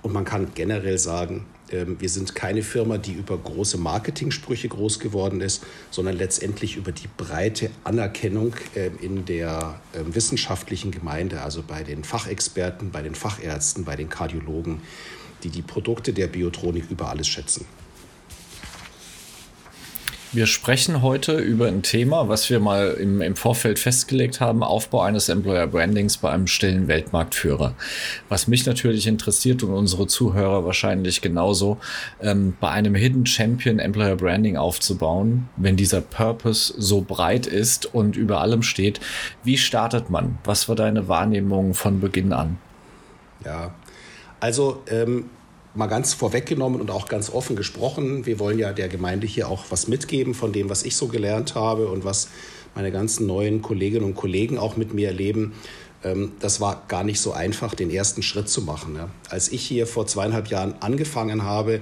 Und 0.02 0.14
man 0.14 0.26
kann 0.26 0.48
generell 0.56 0.98
sagen, 0.98 1.46
wir 1.74 2.10
sind 2.10 2.36
keine 2.36 2.62
Firma, 2.62 2.98
die 2.98 3.14
über 3.14 3.38
große 3.38 3.78
Marketingsprüche 3.78 4.68
groß 4.68 5.00
geworden 5.00 5.42
ist, 5.42 5.64
sondern 5.92 6.16
letztendlich 6.16 6.78
über 6.78 6.92
die 6.92 7.08
breite 7.18 7.72
Anerkennung 7.84 8.56
ähm, 8.76 8.98
in 9.02 9.26
der 9.26 9.82
ähm, 9.96 10.14
wissenschaftlichen 10.14 10.92
Gemeinde, 10.92 11.42
also 11.42 11.64
bei 11.68 11.84
den 11.84 12.04
Fachexperten, 12.04 12.92
bei 12.92 13.02
den 13.02 13.16
Fachärzten, 13.16 13.86
bei 13.86 13.96
den 13.96 14.10
Kardiologen, 14.10 14.82
die 15.44 15.50
die 15.50 15.62
Produkte 15.62 16.14
der 16.14 16.28
Biotronik 16.28 16.90
über 16.90 17.10
alles 17.10 17.28
schätzen. 17.28 17.66
Wir 20.34 20.48
sprechen 20.48 21.04
heute 21.04 21.38
über 21.38 21.68
ein 21.68 21.84
Thema, 21.84 22.28
was 22.28 22.50
wir 22.50 22.60
mal 22.60 22.98
im, 23.00 23.22
im 23.22 23.36
Vorfeld 23.36 23.78
festgelegt 23.78 24.42
haben, 24.42 24.64
Aufbau 24.64 25.02
eines 25.02 25.30
Employer 25.30 25.68
Brandings 25.68 26.18
bei 26.18 26.32
einem 26.32 26.48
stillen 26.48 26.88
Weltmarktführer. 26.88 27.76
Was 28.30 28.48
mich 28.48 28.66
natürlich 28.66 29.06
interessiert 29.06 29.62
und 29.62 29.70
unsere 29.70 30.08
Zuhörer 30.08 30.66
wahrscheinlich 30.66 31.22
genauso, 31.22 31.78
ähm, 32.20 32.56
bei 32.60 32.70
einem 32.70 32.96
Hidden 32.96 33.28
Champion 33.28 33.78
Employer 33.78 34.16
Branding 34.16 34.58
aufzubauen, 34.58 35.50
wenn 35.56 35.76
dieser 35.76 36.02
Purpose 36.02 36.74
so 36.80 37.02
breit 37.02 37.46
ist 37.46 37.94
und 37.94 38.18
über 38.18 38.42
allem 38.42 38.64
steht, 38.64 39.00
wie 39.44 39.60
startet 39.60 40.10
man? 40.10 40.40
Was 40.46 40.68
war 40.68 40.76
deine 40.76 41.08
Wahrnehmung 41.08 41.76
von 41.76 42.00
Beginn 42.00 42.34
an? 42.34 42.58
Ja, 43.46 43.76
also 44.40 44.82
ähm 44.90 45.26
mal 45.76 45.88
ganz 45.88 46.14
vorweggenommen 46.14 46.80
und 46.80 46.92
auch 46.92 47.08
ganz 47.08 47.30
offen 47.30 47.56
gesprochen, 47.56 48.26
wir 48.26 48.40
wollen 48.40 48.60
ja 48.60 48.74
der 48.74 48.90
Gemeinde 48.90 49.28
hier 49.28 49.50
auch 49.50 49.66
was 49.70 49.88
mitgeben 49.88 50.34
von 50.34 50.54
dem, 50.54 50.70
was 50.70 50.84
ich 50.84 50.96
so 50.96 51.08
gelernt 51.08 51.56
habe 51.56 51.88
und 51.88 52.06
was 52.06 52.30
meine 52.76 52.92
ganzen 52.92 53.28
neuen 53.28 53.62
Kolleginnen 53.62 54.06
und 54.06 54.16
Kollegen 54.16 54.58
auch 54.58 54.78
mit 54.78 54.94
mir 54.94 55.08
erleben. 55.08 55.54
Ähm, 56.04 56.34
das 56.40 56.62
war 56.62 56.84
gar 56.88 57.04
nicht 57.04 57.20
so 57.20 57.34
einfach, 57.34 57.76
den 57.76 57.90
ersten 57.90 58.24
Schritt 58.24 58.50
zu 58.50 58.62
machen. 58.62 59.00
Als 59.30 59.52
ich 59.52 59.66
hier 59.66 59.88
vor 59.88 60.08
zweieinhalb 60.08 60.48
Jahren 60.48 60.76
angefangen 60.80 61.44
habe, 61.44 61.82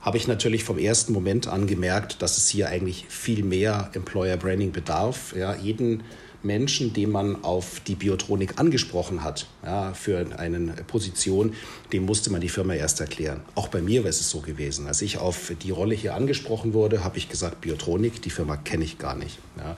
habe 0.00 0.16
ich 0.16 0.26
natürlich 0.26 0.64
vom 0.64 0.78
ersten 0.78 1.12
Moment 1.12 1.46
an 1.46 1.66
gemerkt, 1.66 2.22
dass 2.22 2.38
es 2.38 2.48
hier 2.48 2.68
eigentlich 2.68 3.06
viel 3.08 3.44
mehr 3.44 3.90
Employer 3.92 4.36
Branding 4.38 4.72
bedarf. 4.72 5.34
Ja, 5.36 5.54
jeden 5.54 6.02
Menschen, 6.42 6.92
den 6.92 7.10
man 7.10 7.44
auf 7.44 7.80
die 7.80 7.94
Biotronik 7.94 8.58
angesprochen 8.58 9.22
hat, 9.22 9.46
ja, 9.64 9.92
für 9.92 10.38
eine 10.38 10.72
Position, 10.86 11.54
dem 11.92 12.06
musste 12.06 12.30
man 12.30 12.40
die 12.40 12.48
Firma 12.48 12.74
erst 12.74 13.00
erklären. 13.00 13.40
Auch 13.54 13.68
bei 13.68 13.82
mir 13.82 14.04
war 14.04 14.10
es 14.10 14.30
so 14.30 14.40
gewesen. 14.40 14.86
Als 14.86 15.02
ich 15.02 15.18
auf 15.18 15.52
die 15.62 15.70
Rolle 15.70 15.94
hier 15.94 16.14
angesprochen 16.14 16.72
wurde, 16.72 17.04
habe 17.04 17.18
ich 17.18 17.28
gesagt, 17.28 17.60
Biotronik, 17.60 18.22
die 18.22 18.30
Firma 18.30 18.56
kenne 18.56 18.84
ich 18.84 18.98
gar 18.98 19.16
nicht. 19.16 19.38
Ja. 19.58 19.76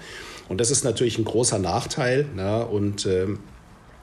Und 0.48 0.60
das 0.60 0.70
ist 0.70 0.84
natürlich 0.84 1.18
ein 1.18 1.24
großer 1.24 1.58
Nachteil. 1.58 2.26
Ja, 2.36 2.62
und 2.62 3.06
ähm, 3.06 3.40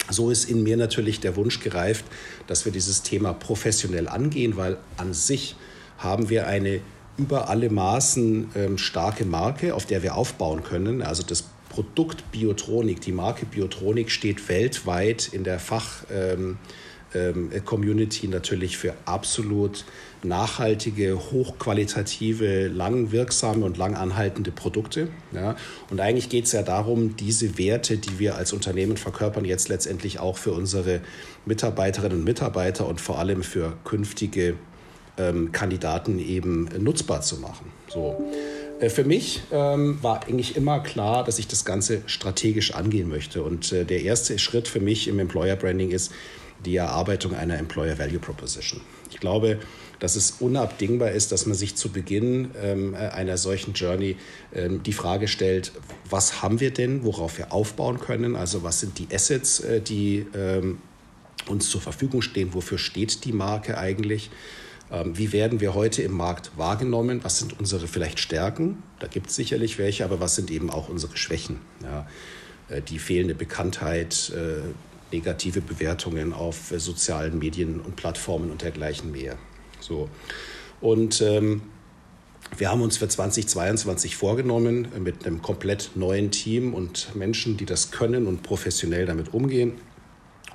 so 0.09 0.29
ist 0.29 0.49
in 0.49 0.63
mir 0.63 0.77
natürlich 0.77 1.19
der 1.19 1.35
Wunsch 1.35 1.59
gereift, 1.59 2.05
dass 2.47 2.65
wir 2.65 2.71
dieses 2.71 3.03
Thema 3.03 3.33
professionell 3.33 4.07
angehen, 4.07 4.57
weil 4.57 4.77
an 4.97 5.13
sich 5.13 5.55
haben 5.97 6.29
wir 6.29 6.47
eine 6.47 6.81
über 7.17 7.49
alle 7.49 7.69
Maßen 7.69 8.51
ähm, 8.55 8.77
starke 8.77 9.25
Marke, 9.25 9.75
auf 9.75 9.85
der 9.85 10.03
wir 10.03 10.15
aufbauen 10.15 10.63
können. 10.63 11.01
Also 11.01 11.21
das 11.21 11.43
Produkt 11.69 12.31
Biotronik, 12.31 13.01
die 13.01 13.11
Marke 13.11 13.45
Biotronik 13.45 14.11
steht 14.11 14.49
weltweit 14.49 15.29
in 15.31 15.43
der 15.43 15.59
Fach-Community 15.59 16.57
ähm, 17.13 18.23
ähm, 18.23 18.31
natürlich 18.31 18.77
für 18.77 18.95
absolut 19.05 19.85
nachhaltige, 20.23 21.17
hochqualitative, 21.31 22.67
langwirksame 22.67 23.63
und 23.63 23.77
langanhaltende 23.77 24.51
Produkte. 24.51 25.07
Ja. 25.31 25.55
Und 25.89 26.01
eigentlich 26.01 26.29
geht 26.29 26.45
es 26.45 26.51
ja 26.51 26.63
darum, 26.63 27.15
diese 27.15 27.57
Werte, 27.57 27.97
die 27.97 28.19
wir 28.19 28.35
als 28.35 28.51
Unternehmen 28.51 28.97
verkörpern, 28.97 29.45
jetzt 29.45 29.69
letztendlich 29.69 30.19
auch 30.19 30.37
für 30.37 30.51
unsere 30.51 31.01
Mitarbeiterinnen 31.45 32.17
und 32.17 32.23
Mitarbeiter 32.23 32.87
und 32.87 32.99
vor 32.99 33.19
allem 33.19 33.43
für 33.43 33.77
künftige 33.85 34.55
ähm, 35.17 35.51
Kandidaten 35.51 36.19
eben 36.19 36.69
nutzbar 36.79 37.21
zu 37.21 37.37
machen. 37.37 37.71
So. 37.87 38.31
Äh, 38.79 38.89
für 38.89 39.03
mich 39.03 39.41
ähm, 39.51 40.01
war 40.01 40.23
eigentlich 40.23 40.55
immer 40.55 40.79
klar, 40.79 41.23
dass 41.23 41.39
ich 41.39 41.47
das 41.47 41.65
Ganze 41.65 42.01
strategisch 42.05 42.73
angehen 42.73 43.09
möchte. 43.09 43.43
Und 43.43 43.71
äh, 43.71 43.85
der 43.85 44.01
erste 44.03 44.39
Schritt 44.39 44.67
für 44.67 44.79
mich 44.79 45.07
im 45.07 45.19
Employer 45.19 45.55
Branding 45.55 45.91
ist 45.91 46.11
die 46.65 46.75
Erarbeitung 46.75 47.35
einer 47.35 47.57
Employer 47.57 47.97
Value 47.97 48.19
Proposition. 48.19 48.81
Ich 49.11 49.19
glaube, 49.19 49.59
dass 49.99 50.15
es 50.15 50.31
unabdingbar 50.39 51.11
ist, 51.11 51.31
dass 51.31 51.45
man 51.45 51.55
sich 51.55 51.75
zu 51.75 51.89
Beginn 51.89 52.51
ähm, 52.61 52.95
einer 52.95 53.37
solchen 53.37 53.73
Journey 53.73 54.17
ähm, 54.53 54.83
die 54.83 54.93
Frage 54.93 55.27
stellt, 55.27 55.71
was 56.09 56.41
haben 56.41 56.59
wir 56.59 56.71
denn, 56.71 57.03
worauf 57.03 57.37
wir 57.37 57.53
aufbauen 57.53 57.99
können? 57.99 58.35
Also 58.35 58.63
was 58.63 58.79
sind 58.79 58.97
die 58.99 59.07
Assets, 59.13 59.61
äh, 59.61 59.81
die 59.81 60.25
ähm, 60.35 60.79
uns 61.47 61.69
zur 61.69 61.81
Verfügung 61.81 62.21
stehen? 62.21 62.53
Wofür 62.53 62.77
steht 62.77 63.25
die 63.25 63.33
Marke 63.33 63.77
eigentlich? 63.77 64.29
Ähm, 64.91 65.17
wie 65.17 65.31
werden 65.31 65.59
wir 65.59 65.73
heute 65.73 66.01
im 66.01 66.13
Markt 66.13 66.51
wahrgenommen? 66.57 67.23
Was 67.23 67.39
sind 67.39 67.59
unsere 67.59 67.87
vielleicht 67.87 68.19
Stärken? 68.19 68.81
Da 68.99 69.07
gibt 69.07 69.27
es 69.27 69.35
sicherlich 69.35 69.77
welche, 69.77 70.03
aber 70.03 70.19
was 70.19 70.35
sind 70.35 70.51
eben 70.51 70.69
auch 70.69 70.89
unsere 70.89 71.15
Schwächen? 71.15 71.59
Ja, 71.83 72.07
äh, 72.69 72.81
die 72.81 72.99
fehlende 72.99 73.35
Bekanntheit, 73.35 74.31
äh, 74.35 74.61
negative 75.11 75.61
Bewertungen 75.61 76.33
auf 76.33 76.71
äh, 76.71 76.79
sozialen 76.79 77.39
Medien 77.39 77.79
und 77.79 77.95
Plattformen 77.95 78.51
und 78.51 78.61
dergleichen 78.61 79.11
mehr. 79.11 79.37
So. 79.79 80.09
Und 80.81 81.21
ähm, 81.21 81.61
wir 82.57 82.71
haben 82.71 82.81
uns 82.81 82.97
für 82.97 83.07
2022 83.07 84.15
vorgenommen, 84.15 84.87
mit 84.99 85.25
einem 85.25 85.41
komplett 85.41 85.91
neuen 85.95 86.31
Team 86.31 86.73
und 86.73 87.15
Menschen, 87.15 87.57
die 87.57 87.65
das 87.65 87.91
können 87.91 88.25
und 88.25 88.41
professionell 88.43 89.05
damit 89.05 89.33
umgehen, 89.33 89.73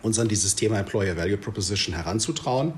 uns 0.02 0.18
an 0.18 0.28
dieses 0.28 0.56
Thema 0.56 0.80
Employer 0.80 1.16
Value 1.16 1.36
Proposition 1.36 1.94
heranzutrauen. 1.94 2.74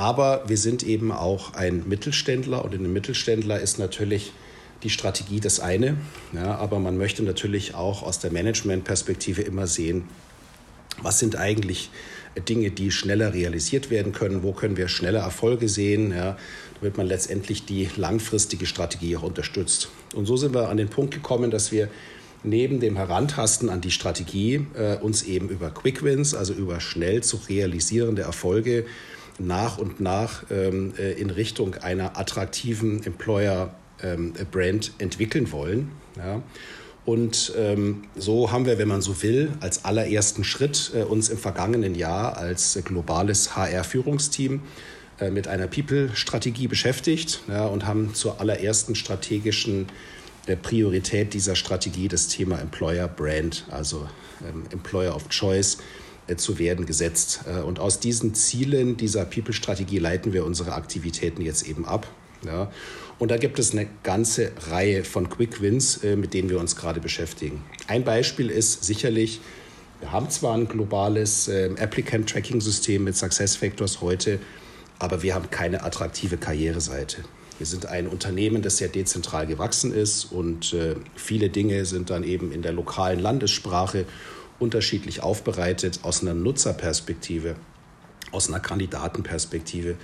Aber 0.00 0.44
wir 0.46 0.56
sind 0.56 0.82
eben 0.82 1.12
auch 1.12 1.52
ein 1.52 1.86
Mittelständler 1.86 2.64
und 2.64 2.72
in 2.72 2.80
einem 2.80 2.94
Mittelständler 2.94 3.60
ist 3.60 3.78
natürlich 3.78 4.32
die 4.82 4.88
Strategie 4.88 5.40
das 5.40 5.60
eine. 5.60 5.98
Ja, 6.32 6.54
aber 6.54 6.78
man 6.78 6.96
möchte 6.96 7.22
natürlich 7.22 7.74
auch 7.74 8.02
aus 8.02 8.18
der 8.18 8.32
Managementperspektive 8.32 9.42
immer 9.42 9.66
sehen, 9.66 10.04
was 11.02 11.18
sind 11.18 11.36
eigentlich 11.36 11.90
Dinge, 12.48 12.70
die 12.70 12.90
schneller 12.90 13.34
realisiert 13.34 13.90
werden 13.90 14.14
können, 14.14 14.42
wo 14.42 14.52
können 14.52 14.78
wir 14.78 14.88
schneller 14.88 15.20
Erfolge 15.20 15.68
sehen, 15.68 16.12
ja, 16.12 16.38
damit 16.80 16.96
man 16.96 17.06
letztendlich 17.06 17.66
die 17.66 17.90
langfristige 17.96 18.64
Strategie 18.64 19.18
auch 19.18 19.22
unterstützt. 19.22 19.90
Und 20.14 20.24
so 20.24 20.38
sind 20.38 20.54
wir 20.54 20.70
an 20.70 20.78
den 20.78 20.88
Punkt 20.88 21.12
gekommen, 21.12 21.50
dass 21.50 21.72
wir 21.72 21.90
neben 22.42 22.80
dem 22.80 22.96
Herantasten 22.96 23.68
an 23.68 23.82
die 23.82 23.90
Strategie 23.90 24.66
äh, 24.72 24.96
uns 24.96 25.24
eben 25.24 25.50
über 25.50 25.68
Quick 25.68 26.02
Wins, 26.02 26.32
also 26.32 26.54
über 26.54 26.80
schnell 26.80 27.22
zu 27.22 27.38
realisierende 27.50 28.22
Erfolge, 28.22 28.86
nach 29.40 29.78
und 29.78 30.00
nach 30.00 30.44
ähm, 30.50 30.92
äh, 30.98 31.12
in 31.12 31.30
Richtung 31.30 31.74
einer 31.74 32.18
attraktiven 32.18 33.02
Employer-Brand 33.02 34.86
ähm, 34.88 34.94
entwickeln 34.98 35.52
wollen. 35.52 35.92
Ja. 36.16 36.42
Und 37.04 37.54
ähm, 37.56 38.02
so 38.14 38.52
haben 38.52 38.66
wir, 38.66 38.78
wenn 38.78 38.88
man 38.88 39.00
so 39.00 39.22
will, 39.22 39.50
als 39.60 39.84
allerersten 39.84 40.44
Schritt 40.44 40.92
äh, 40.94 41.02
uns 41.02 41.28
im 41.28 41.38
vergangenen 41.38 41.94
Jahr 41.94 42.36
als 42.36 42.78
globales 42.84 43.56
HR-Führungsteam 43.56 44.62
äh, 45.18 45.30
mit 45.30 45.48
einer 45.48 45.66
People-Strategie 45.66 46.68
beschäftigt 46.68 47.42
ja, 47.48 47.66
und 47.66 47.86
haben 47.86 48.14
zur 48.14 48.40
allerersten 48.40 48.94
strategischen 48.94 49.86
äh, 50.46 50.56
Priorität 50.56 51.32
dieser 51.34 51.56
Strategie 51.56 52.08
das 52.08 52.28
Thema 52.28 52.58
Employer 52.58 53.08
Brand, 53.08 53.64
also 53.70 54.06
ähm, 54.46 54.64
Employer 54.70 55.16
of 55.16 55.28
Choice, 55.30 55.74
äh, 55.74 55.80
zu 56.36 56.58
werden 56.58 56.86
gesetzt. 56.86 57.40
Äh, 57.46 57.60
und 57.60 57.78
aus 57.78 58.00
diesen 58.00 58.34
Zielen 58.34 58.96
dieser 58.96 59.24
People-Strategie 59.24 59.98
leiten 59.98 60.32
wir 60.32 60.44
unsere 60.44 60.72
Aktivitäten 60.72 61.42
jetzt 61.42 61.66
eben 61.66 61.84
ab. 61.84 62.06
Ja. 62.44 62.70
Und 63.18 63.30
da 63.30 63.36
gibt 63.36 63.58
es 63.58 63.72
eine 63.72 63.86
ganze 64.02 64.52
Reihe 64.70 65.04
von 65.04 65.28
Quick 65.28 65.60
Wins, 65.60 66.02
äh, 66.02 66.16
mit 66.16 66.32
denen 66.34 66.48
wir 66.48 66.58
uns 66.58 66.76
gerade 66.76 67.00
beschäftigen. 67.00 67.62
Ein 67.86 68.04
Beispiel 68.04 68.50
ist 68.50 68.84
sicherlich, 68.84 69.40
wir 70.00 70.12
haben 70.12 70.30
zwar 70.30 70.56
ein 70.56 70.66
globales 70.66 71.50
Applicant 71.78 72.30
Tracking 72.30 72.62
System 72.62 73.04
mit 73.04 73.18
Success 73.18 73.56
Factors 73.56 74.00
heute, 74.00 74.38
aber 74.98 75.22
wir 75.22 75.34
haben 75.34 75.50
keine 75.50 75.82
attraktive 75.82 76.38
Karriereseite. 76.38 77.18
Wir 77.58 77.66
sind 77.66 77.84
ein 77.84 78.06
Unternehmen, 78.06 78.62
das 78.62 78.78
sehr 78.78 78.88
dezentral 78.88 79.46
gewachsen 79.46 79.92
ist 79.92 80.32
und 80.32 80.74
viele 81.16 81.50
Dinge 81.50 81.84
sind 81.84 82.08
dann 82.08 82.24
eben 82.24 82.50
in 82.50 82.62
der 82.62 82.72
lokalen 82.72 83.20
Landessprache 83.20 84.06
unterschiedlich 84.60 85.22
aufbereitet 85.22 86.00
aus 86.02 86.22
einer 86.22 86.34
Nutzerperspektive, 86.34 87.56
aus 88.30 88.48
einer 88.48 88.60
Kandidatenperspektive 88.60 89.96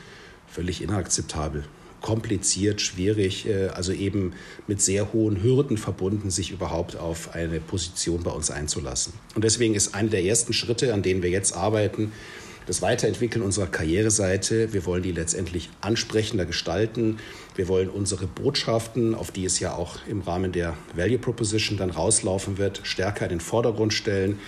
völlig 0.48 0.82
inakzeptabel. 0.82 1.64
Kompliziert, 2.00 2.80
schwierig, 2.80 3.46
äh, 3.48 3.68
also 3.68 3.92
eben 3.92 4.32
mit 4.66 4.80
sehr 4.80 5.12
hohen 5.12 5.42
Hürden 5.42 5.76
verbunden, 5.76 6.30
sich 6.30 6.50
überhaupt 6.50 6.96
auf 6.96 7.34
eine 7.34 7.60
Position 7.60 8.22
bei 8.22 8.30
uns 8.30 8.50
einzulassen. 8.50 9.12
Und 9.34 9.44
deswegen 9.44 9.74
ist 9.74 9.94
einer 9.94 10.10
der 10.10 10.24
ersten 10.24 10.52
Schritte, 10.52 10.92
an 10.92 11.02
denen 11.02 11.22
wir 11.22 11.30
jetzt 11.30 11.56
arbeiten, 11.56 12.12
das 12.66 12.82
Weiterentwickeln 12.82 13.44
unserer 13.44 13.68
Karriereseite. 13.68 14.72
Wir 14.72 14.84
wollen 14.84 15.02
die 15.02 15.12
letztendlich 15.12 15.70
ansprechender 15.80 16.44
gestalten. 16.44 17.18
Wir 17.54 17.68
wollen 17.68 17.88
unsere 17.88 18.26
Botschaften, 18.26 19.14
auf 19.14 19.30
die 19.30 19.44
es 19.44 19.60
ja 19.60 19.74
auch 19.74 19.98
im 20.08 20.20
Rahmen 20.20 20.52
der 20.52 20.74
Value 20.94 21.18
Proposition 21.18 21.78
dann 21.78 21.90
rauslaufen 21.90 22.58
wird, 22.58 22.80
stärker 22.82 23.24
in 23.24 23.30
den 23.30 23.40
Vordergrund 23.40 23.94
stellen. 23.94 24.40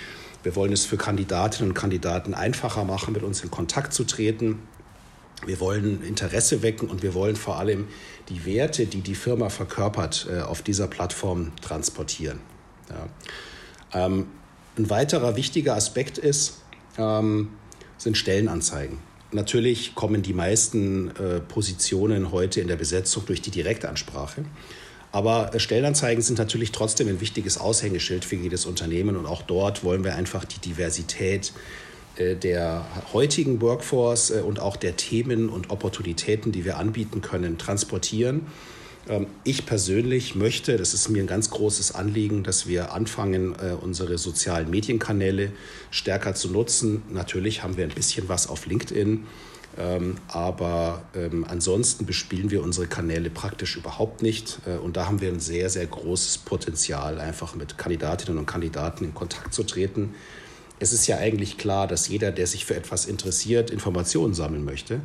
Wir 0.43 0.57
wollen 0.57 0.73
es 0.73 0.85
für 0.85 0.97
Kandidatinnen 0.97 1.71
und 1.71 1.75
Kandidaten 1.75 2.35
einfacher 2.35 2.85
machen, 2.85 3.15
mit 3.15 3.23
uns 3.23 3.43
in 3.43 3.51
Kontakt 3.51 3.93
zu 3.93 4.05
treten. 4.05 4.61
Wir 5.47 5.61
wollen 5.61 6.03
Interesse 6.03 6.63
wecken 6.63 6.89
und 6.89 7.03
wir 7.03 7.15
wollen 7.15 7.37
vor 7.37 7.59
allem 7.59 7.87
die 8.29 8.45
Werte, 8.45 8.87
die 8.87 9.01
die 9.01 9.15
Firma 9.15 9.49
verkörpert, 9.49 10.27
äh, 10.31 10.41
auf 10.41 10.63
dieser 10.63 10.89
Plattform 10.89 11.53
transportieren. 11.63 12.41
Ja. 12.91 14.07
Ähm, 14.07 14.27
ein 14.77 14.91
weiterer 14.91 15.37
wichtiger 15.37 15.77
Aspekt 15.77 16.19
ist, 16.19 16.63
ähm, 16.99 17.51
sind 17.99 18.17
Stellenanzeigen. 18.17 18.99
Natürlich 19.31 19.95
kommen 19.95 20.23
die 20.23 20.33
meisten 20.33 21.11
äh, 21.17 21.41
Positionen 21.41 22.33
heute 22.33 22.63
in 22.63 22.69
der 22.69 22.77
Besetzung 22.77 23.27
durch 23.27 23.43
die 23.43 23.51
Direktansprache. 23.51 24.45
Aber 25.13 25.55
äh, 25.55 25.61
Stellenanzeigen 25.61 26.23
sind 26.23 26.39
natürlich 26.39 26.73
trotzdem 26.73 27.09
ein 27.09 27.21
wichtiges 27.21 27.59
Aushängeschild 27.59 28.25
für 28.25 28.37
jedes 28.37 28.65
Unternehmen 28.65 29.17
und 29.17 29.27
auch 29.27 29.43
dort 29.43 29.85
wollen 29.85 30.05
wir 30.05 30.15
einfach 30.15 30.45
die 30.47 30.61
Diversität 30.61 31.53
äh, 32.17 32.37
der 32.37 32.87
heutigen 33.13 33.61
Workforce 33.61 34.31
äh, 34.31 34.41
und 34.41 34.61
auch 34.61 34.77
der 34.77 34.97
Themen 34.97 35.49
und 35.49 35.71
Opportunitäten, 35.71 36.53
die 36.53 36.65
wir 36.65 36.79
anbieten 36.79 37.21
können, 37.21 37.59
transportieren. 37.59 38.47
Ähm, 39.09 39.27
ich 39.45 39.67
persönlich 39.67 40.35
möchte, 40.35 40.77
das 40.77 40.95
ist 40.95 41.09
mir 41.09 41.23
ein 41.23 41.27
ganz 41.27 41.51
großes 41.51 41.95
Anliegen, 41.95 42.45
dass 42.45 42.67
wir 42.67 42.93
anfangen, 42.93 43.55
unsere 43.81 44.19
sozialen 44.19 44.71
Medienkanäle 44.71 45.53
stärker 45.91 46.35
zu 46.35 46.51
nutzen. 46.51 47.03
Natürlich 47.11 47.63
haben 47.63 47.77
wir 47.77 47.85
ein 47.85 47.95
bisschen 47.95 48.29
was 48.29 48.49
auf 48.49 48.67
LinkedIn. 48.67 49.27
Ähm, 49.79 50.17
aber 50.27 51.03
ähm, 51.15 51.47
ansonsten 51.49 52.05
bespielen 52.05 52.51
wir 52.51 52.63
unsere 52.65 52.89
Kanäle 52.89 53.31
praktisch 53.31 53.77
überhaupt 53.77 54.23
nicht. 54.23 54.59
Äh, 54.67 54.79
und 54.79 54.97
da 54.97 55.07
haben 55.07 55.21
wir 55.21 55.29
ein 55.29 55.39
sehr, 55.39 55.71
sehr 55.71 55.87
großes 55.87 56.39
Potenzial, 56.39 57.21
einfach 57.21 57.55
mit 57.55 57.79
Kandidatinnen 57.79 58.39
und 58.39 58.47
Kandidaten 58.47 59.05
in 59.05 59.15
Kontakt 59.15 59.55
zu 59.55 59.63
treten. 59.63 60.15
Es 60.81 60.93
ist 60.93 61.07
ja 61.07 61.17
eigentlich 61.19 61.59
klar, 61.59 61.87
dass 61.87 62.09
jeder, 62.09 62.31
der 62.31 62.47
sich 62.47 62.65
für 62.65 62.77
etwas 62.77 63.07
interessiert, 63.07 63.71
Informationen 63.71 64.35
sammeln 64.35 64.65
möchte. 64.65 65.01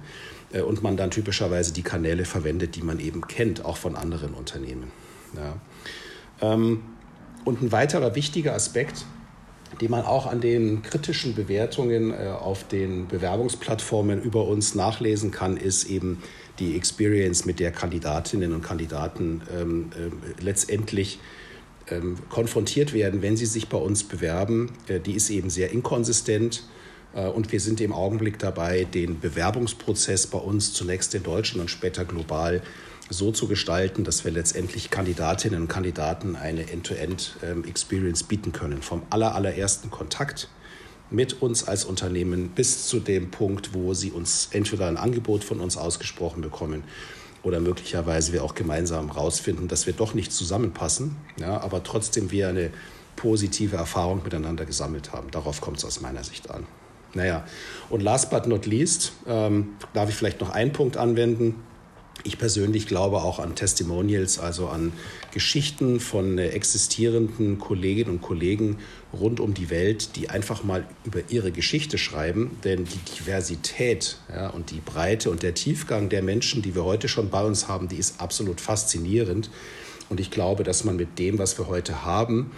Äh, 0.54 0.62
und 0.62 0.84
man 0.84 0.96
dann 0.96 1.12
typischerweise 1.12 1.74
die 1.74 1.84
Kanäle 1.84 2.26
verwendet, 2.26 2.76
die 2.76 2.82
man 2.82 3.00
eben 3.00 3.28
kennt, 3.28 3.66
auch 3.66 3.78
von 3.78 3.96
anderen 3.96 4.34
Unternehmen. 4.34 4.92
Ja. 5.36 6.54
Ähm, 6.54 6.84
und 7.44 7.62
ein 7.62 7.72
weiterer 7.72 8.16
wichtiger 8.16 8.54
Aspekt, 8.54 9.06
die 9.82 9.88
man 9.88 10.06
auch 10.06 10.28
an 10.28 10.40
den 10.40 10.84
kritischen 10.84 11.36
Bewertungen 11.36 12.12
äh, 12.12 12.28
auf 12.28 12.68
den 12.68 13.08
Bewerbungsplattformen 13.08 14.22
über 14.22 14.48
uns 14.48 14.76
nachlesen 14.76 15.32
kann, 15.32 15.58
ist 15.58 15.86
eben 15.86 16.22
die 16.60 16.76
Experience, 16.78 17.46
mit 17.46 17.60
der 17.60 17.72
Kandidatinnen 17.72 18.54
und 18.54 18.62
Kandidaten 18.62 19.42
ähm, 19.52 19.92
äh, 19.96 20.44
letztendlich 20.44 21.20
ähm, 21.90 22.18
konfrontiert 22.30 22.94
werden, 22.94 23.22
wenn 23.22 23.38
sie 23.38 23.46
sich 23.46 23.70
bei 23.70 23.78
uns 23.78 24.04
bewerben. 24.04 24.72
Äh, 24.88 25.00
die 25.00 25.14
ist 25.14 25.30
eben 25.30 25.50
sehr 25.50 25.72
inkonsistent. 25.72 26.64
Äh, 27.14 27.28
und 27.28 27.52
wir 27.52 27.60
sind 27.60 27.82
im 27.82 27.94
Augenblick 27.94 28.40
dabei, 28.40 28.86
den 28.86 29.20
Bewerbungsprozess 29.20 30.28
bei 30.28 30.38
uns 30.38 30.74
zunächst 30.74 31.14
in 31.16 31.24
Deutschland 31.24 31.62
und 31.62 31.70
später 31.70 32.06
global 32.06 32.62
so 33.10 33.32
zu 33.32 33.48
gestalten, 33.48 34.04
dass 34.04 34.24
wir 34.24 34.32
letztendlich 34.32 34.90
Kandidatinnen 34.90 35.62
und 35.62 35.68
Kandidaten 35.68 36.36
eine 36.36 36.72
End-to-End-Experience 36.72 38.22
ähm, 38.22 38.28
bieten 38.28 38.52
können. 38.54 38.82
Vom 38.82 39.04
allerersten 39.10 39.92
Kontakt 39.92 40.50
mit 41.10 41.42
uns 41.42 41.68
als 41.68 41.86
Unternehmen 41.86 42.50
bis 42.50 42.88
zu 42.88 43.00
dem 43.00 43.30
Punkt, 43.30 43.74
wo 43.74 43.94
sie 43.94 44.12
uns 44.12 44.50
entweder 44.52 44.88
ein 44.88 44.98
Angebot 44.98 45.44
von 45.44 45.60
uns 45.60 45.78
ausgesprochen 45.78 46.42
bekommen 46.42 46.84
oder 47.44 47.60
möglicherweise 47.60 48.34
wir 48.34 48.44
auch 48.44 48.56
gemeinsam 48.56 49.14
herausfinden, 49.14 49.68
dass 49.68 49.86
wir 49.86 49.94
doch 49.94 50.14
nicht 50.14 50.32
zusammenpassen, 50.32 51.16
ja, 51.40 51.60
aber 51.62 51.84
trotzdem 51.84 52.32
wir 52.32 52.48
eine 52.48 52.72
positive 53.16 53.76
Erfahrung 53.76 54.24
miteinander 54.24 54.66
gesammelt 54.66 55.12
haben. 55.14 55.30
Darauf 55.32 55.62
kommt 55.62 55.78
es 55.78 55.86
aus 55.86 56.02
meiner 56.02 56.24
Sicht 56.24 56.50
an. 56.50 56.66
Naja, 57.14 57.46
und 57.90 58.02
last 58.02 58.32
but 58.32 58.48
not 58.48 58.66
least 58.66 59.14
ähm, 59.28 59.74
darf 59.94 60.10
ich 60.10 60.16
vielleicht 60.16 60.42
noch 60.42 60.50
einen 60.50 60.74
Punkt 60.74 60.98
anwenden 60.98 61.56
ich 62.24 62.38
persönlich 62.38 62.88
glaube 62.88 63.18
auch 63.18 63.40
an 63.40 63.56
Testimonials, 63.56 64.40
also 64.40 64.68
an 64.68 64.94
Geschichten 65.32 66.00
von 66.00 66.38
äh, 66.38 66.50
existierenden 66.50 67.58
Kolleginnen 67.58 68.12
und 68.12 68.22
Kollegen 68.22 68.78
rund 69.12 69.40
um 69.40 69.54
die 69.54 69.70
Welt, 69.70 70.16
die 70.16 70.30
einfach 70.30 70.64
mal 70.64 70.86
über 71.04 71.22
ihre 71.30 71.52
Geschichte 71.52 71.98
schreiben. 71.98 72.58
Denn 72.64 72.86
die 72.86 73.14
Diversität 73.18 74.18
ja, 74.30 74.50
und 74.50 74.72
die 74.72 74.80
Breite 74.80 75.32
und 75.32 75.44
der 75.44 75.54
Tiefgang 75.54 76.10
der 76.10 76.22
Menschen, 76.22 76.62
die 76.62 76.76
wir 76.76 76.86
heute 76.86 77.08
schon 77.08 77.30
bei 77.30 77.44
uns 77.44 77.68
haben, 77.68 77.88
die 77.88 77.98
ist 77.98 78.22
absolut 78.22 78.62
faszinierend. 78.62 79.50
Und 80.10 80.20
ich 80.20 80.32
glaube, 80.32 80.64
dass 80.64 80.84
man 80.84 80.96
mit 80.96 81.18
dem, 81.20 81.40
was 81.40 81.58
wir 81.58 81.68
heute 81.68 82.06
haben, 82.06 82.52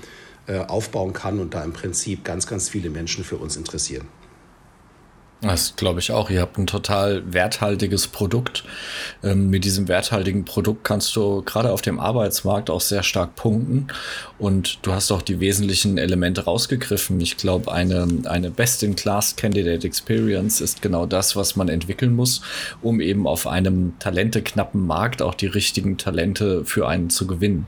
äh, 0.47 0.59
aufbauen 0.59 1.13
kann 1.13 1.39
und 1.39 1.53
da 1.53 1.63
im 1.63 1.73
Prinzip 1.73 2.23
ganz, 2.23 2.45
ganz 2.45 2.69
viele 2.69 2.89
Menschen 2.89 3.23
für 3.23 3.37
uns 3.37 3.55
interessieren. 3.55 4.07
Das 5.45 5.75
glaube 5.75 5.99
ich 5.99 6.11
auch. 6.11 6.31
Ihr 6.31 6.41
habt 6.41 6.57
ein 6.57 6.65
total 6.65 7.21
werthaltiges 7.31 8.07
Produkt. 8.07 8.63
Ähm, 9.23 9.51
mit 9.51 9.63
diesem 9.63 9.87
werthaltigen 9.87 10.43
Produkt 10.43 10.83
kannst 10.83 11.15
du 11.15 11.43
gerade 11.43 11.71
auf 11.71 11.81
dem 11.81 11.99
Arbeitsmarkt 11.99 12.71
auch 12.71 12.81
sehr 12.81 13.03
stark 13.03 13.35
punkten. 13.35 13.87
Und 14.39 14.79
du 14.81 14.91
hast 14.91 15.11
auch 15.11 15.21
die 15.21 15.39
wesentlichen 15.39 15.99
Elemente 15.99 16.45
rausgegriffen. 16.45 17.21
Ich 17.21 17.37
glaube, 17.37 17.71
eine, 17.71 18.07
eine 18.25 18.49
Best-in-Class-Candidate 18.49 19.85
Experience 19.85 20.61
ist 20.61 20.81
genau 20.81 21.05
das, 21.05 21.35
was 21.35 21.55
man 21.55 21.69
entwickeln 21.69 22.15
muss, 22.15 22.41
um 22.81 22.99
eben 22.99 23.27
auf 23.27 23.45
einem 23.45 23.93
talenteknappen 23.99 24.85
Markt 24.85 25.21
auch 25.21 25.35
die 25.35 25.47
richtigen 25.47 25.99
Talente 25.99 26.65
für 26.65 26.87
einen 26.87 27.11
zu 27.11 27.27
gewinnen. 27.27 27.67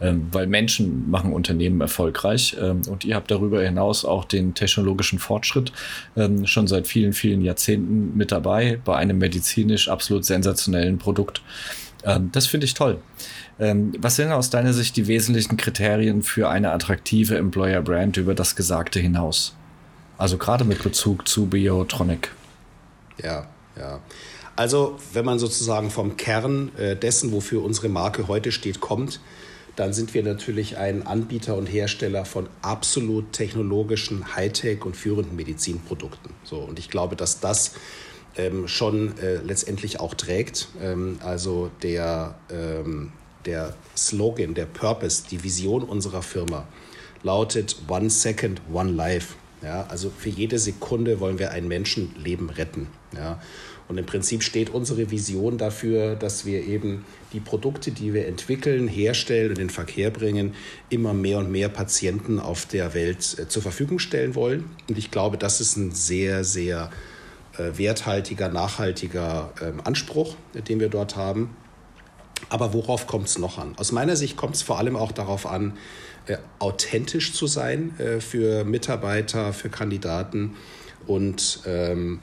Ähm, 0.00 0.28
weil 0.30 0.46
Menschen 0.46 1.10
machen 1.10 1.32
Unternehmen 1.32 1.80
erfolgreich. 1.80 2.56
Ähm, 2.60 2.82
und 2.88 3.04
ihr 3.04 3.16
habt 3.16 3.32
darüber 3.32 3.62
hinaus 3.62 4.04
auch 4.04 4.24
den 4.24 4.54
technologischen 4.54 5.18
Fortschritt 5.18 5.72
ähm, 6.16 6.46
schon 6.46 6.68
seit 6.68 6.86
vielen 6.86 7.15
vielen, 7.16 7.42
Jahrzehnten 7.42 8.16
mit 8.16 8.32
dabei 8.32 8.80
bei 8.84 8.96
einem 8.96 9.18
medizinisch 9.18 9.88
absolut 9.88 10.24
sensationellen 10.24 10.98
Produkt. 10.98 11.42
Ähm, 12.04 12.30
das 12.32 12.46
finde 12.46 12.66
ich 12.66 12.74
toll. 12.74 12.98
Ähm, 13.58 13.92
was 13.98 14.16
sind 14.16 14.30
aus 14.32 14.50
deiner 14.50 14.72
Sicht 14.72 14.96
die 14.96 15.06
wesentlichen 15.06 15.56
Kriterien 15.56 16.22
für 16.22 16.48
eine 16.48 16.72
attraktive 16.72 17.36
Employer 17.36 17.82
Brand 17.82 18.16
über 18.16 18.34
das 18.34 18.54
Gesagte 18.54 19.00
hinaus? 19.00 19.54
Also 20.18 20.38
gerade 20.38 20.64
mit 20.64 20.82
Bezug 20.82 21.28
zu 21.28 21.46
Biotronic. 21.46 22.30
Ja, 23.22 23.46
ja. 23.78 24.00
Also 24.54 24.98
wenn 25.12 25.24
man 25.24 25.38
sozusagen 25.38 25.90
vom 25.90 26.16
Kern 26.16 26.70
äh, 26.76 26.96
dessen, 26.96 27.32
wofür 27.32 27.62
unsere 27.62 27.88
Marke 27.88 28.26
heute 28.28 28.52
steht, 28.52 28.80
kommt, 28.80 29.20
dann 29.76 29.92
sind 29.92 30.14
wir 30.14 30.22
natürlich 30.22 30.78
ein 30.78 31.06
Anbieter 31.06 31.54
und 31.54 31.66
Hersteller 31.66 32.24
von 32.24 32.48
absolut 32.62 33.32
technologischen 33.32 34.34
Hightech 34.34 34.84
und 34.84 34.96
führenden 34.96 35.36
Medizinprodukten. 35.36 36.32
So, 36.44 36.58
und 36.58 36.78
ich 36.78 36.88
glaube, 36.88 37.14
dass 37.14 37.40
das 37.40 37.74
ähm, 38.36 38.68
schon 38.68 39.16
äh, 39.18 39.36
letztendlich 39.36 40.00
auch 40.00 40.14
trägt. 40.14 40.68
Ähm, 40.82 41.18
also 41.22 41.70
der, 41.82 42.34
ähm, 42.50 43.12
der 43.44 43.74
Slogan, 43.96 44.54
der 44.54 44.66
Purpose, 44.66 45.24
die 45.30 45.44
Vision 45.44 45.82
unserer 45.82 46.22
Firma 46.22 46.66
lautet 47.22 47.76
One 47.88 48.10
Second, 48.10 48.62
One 48.72 48.92
Life. 48.92 49.34
Ja, 49.62 49.86
also 49.88 50.10
für 50.10 50.28
jede 50.28 50.58
Sekunde 50.58 51.18
wollen 51.20 51.38
wir 51.38 51.50
ein 51.50 51.66
Menschenleben 51.66 52.50
retten. 52.50 52.88
Ja. 53.14 53.40
Und 53.88 53.98
im 53.98 54.06
Prinzip 54.06 54.42
steht 54.42 54.70
unsere 54.70 55.10
Vision 55.10 55.58
dafür, 55.58 56.16
dass 56.16 56.44
wir 56.44 56.64
eben 56.64 57.04
die 57.32 57.40
Produkte, 57.40 57.92
die 57.92 58.14
wir 58.14 58.26
entwickeln, 58.26 58.88
herstellen 58.88 59.50
und 59.50 59.58
in 59.58 59.68
den 59.68 59.70
Verkehr 59.70 60.10
bringen, 60.10 60.54
immer 60.90 61.14
mehr 61.14 61.38
und 61.38 61.50
mehr 61.50 61.68
Patienten 61.68 62.40
auf 62.40 62.66
der 62.66 62.94
Welt 62.94 63.38
äh, 63.38 63.48
zur 63.48 63.62
Verfügung 63.62 63.98
stellen 63.98 64.34
wollen. 64.34 64.64
Und 64.88 64.98
ich 64.98 65.10
glaube, 65.10 65.38
das 65.38 65.60
ist 65.60 65.76
ein 65.76 65.92
sehr, 65.92 66.42
sehr 66.42 66.90
äh, 67.58 67.78
werthaltiger, 67.78 68.48
nachhaltiger 68.48 69.52
ähm, 69.62 69.80
Anspruch, 69.84 70.34
den 70.54 70.80
wir 70.80 70.88
dort 70.88 71.16
haben. 71.16 71.56
Aber 72.48 72.74
worauf 72.74 73.06
kommt 73.06 73.28
es 73.28 73.38
noch 73.38 73.58
an? 73.58 73.74
Aus 73.76 73.92
meiner 73.92 74.16
Sicht 74.16 74.36
kommt 74.36 74.56
es 74.56 74.62
vor 74.62 74.78
allem 74.78 74.96
auch 74.96 75.12
darauf 75.12 75.46
an, 75.46 75.78
äh, 76.26 76.38
authentisch 76.58 77.32
zu 77.32 77.46
sein 77.46 77.92
für 78.18 78.64
Mitarbeiter, 78.64 79.52
für 79.52 79.68
Kandidaten 79.68 80.54
und 81.06 81.60
ähm, 81.66 82.20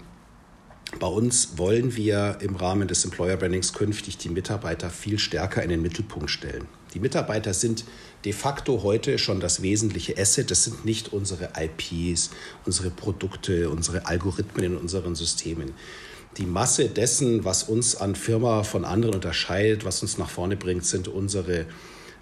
bei 1.00 1.08
uns 1.08 1.58
wollen 1.58 1.96
wir 1.96 2.38
im 2.42 2.56
Rahmen 2.56 2.88
des 2.88 3.04
Employer 3.06 3.38
Brandings 3.38 3.74
künftig 3.74 4.18
die 4.18 4.30
Mitarbeiter 4.30 4.90
viel 4.90 5.20
stärker 5.20 5.64
in 5.64 5.70
den 5.70 5.82
Mittelpunkt 5.82 6.30
stellen. 6.30 6.68
Die 6.94 7.00
Mitarbeiter 7.00 7.54
sind 7.54 7.86
de 8.26 8.34
facto 8.34 8.84
heute 8.84 9.18
schon 9.18 9.40
das 9.40 9.62
wesentliche 9.62 10.18
Asset. 10.18 10.52
Das 10.52 10.64
sind 10.64 10.86
nicht 10.86 11.12
unsere 11.12 11.50
IPs, 11.58 12.30
unsere 12.66 12.90
Produkte, 12.90 13.70
unsere 13.70 14.06
Algorithmen 14.06 14.66
in 14.66 14.78
unseren 14.78 15.16
Systemen. 15.16 15.74
Die 16.38 16.46
Masse 16.46 16.90
dessen, 16.90 17.46
was 17.46 17.64
uns 17.64 17.96
an 17.96 18.16
Firma 18.16 18.64
von 18.64 18.86
anderen 18.86 19.16
unterscheidet, 19.16 19.86
was 19.86 20.02
uns 20.02 20.18
nach 20.18 20.30
vorne 20.30 20.56
bringt, 20.56 20.86
sind 20.86 21.08
unsere 21.08 21.66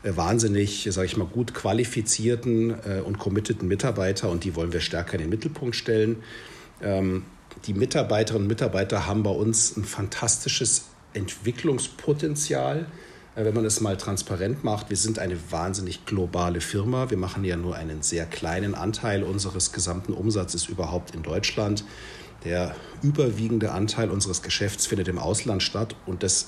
äh, 0.03 0.15
wahnsinnig, 0.15 0.87
sage 0.91 1.05
ich 1.05 1.17
mal, 1.17 1.27
gut 1.27 1.53
qualifizierten 1.53 2.71
äh, 2.71 3.01
und 3.01 3.19
committeden 3.19 3.67
Mitarbeiter 3.67 4.29
und 4.29 4.43
die 4.43 4.55
wollen 4.55 4.73
wir 4.73 4.81
stärker 4.81 5.13
in 5.13 5.21
den 5.21 5.29
Mittelpunkt 5.29 5.75
stellen. 5.75 6.23
Die 7.65 7.73
Mitarbeiterinnen 7.73 8.45
und 8.45 8.47
Mitarbeiter 8.47 9.05
haben 9.05 9.23
bei 9.23 9.31
uns 9.31 9.75
ein 9.77 9.83
fantastisches 9.83 10.85
Entwicklungspotenzial, 11.13 12.85
äh, 13.35 13.45
wenn 13.45 13.53
man 13.53 13.65
es 13.65 13.81
mal 13.81 13.97
transparent 13.97 14.63
macht. 14.63 14.89
Wir 14.89 14.97
sind 14.97 15.19
eine 15.19 15.37
wahnsinnig 15.51 16.05
globale 16.05 16.61
Firma. 16.61 17.09
Wir 17.09 17.17
machen 17.17 17.43
ja 17.43 17.57
nur 17.57 17.75
einen 17.75 18.01
sehr 18.01 18.25
kleinen 18.25 18.75
Anteil 18.75 19.23
unseres 19.23 19.71
gesamten 19.71 20.13
Umsatzes 20.13 20.67
überhaupt 20.67 21.13
in 21.13 21.23
Deutschland. 21.23 21.83
Der 22.43 22.75
überwiegende 23.03 23.71
Anteil 23.71 24.09
unseres 24.09 24.41
Geschäfts 24.41 24.87
findet 24.87 25.07
im 25.07 25.19
Ausland 25.19 25.61
statt 25.61 25.95
und 26.07 26.23
das 26.23 26.47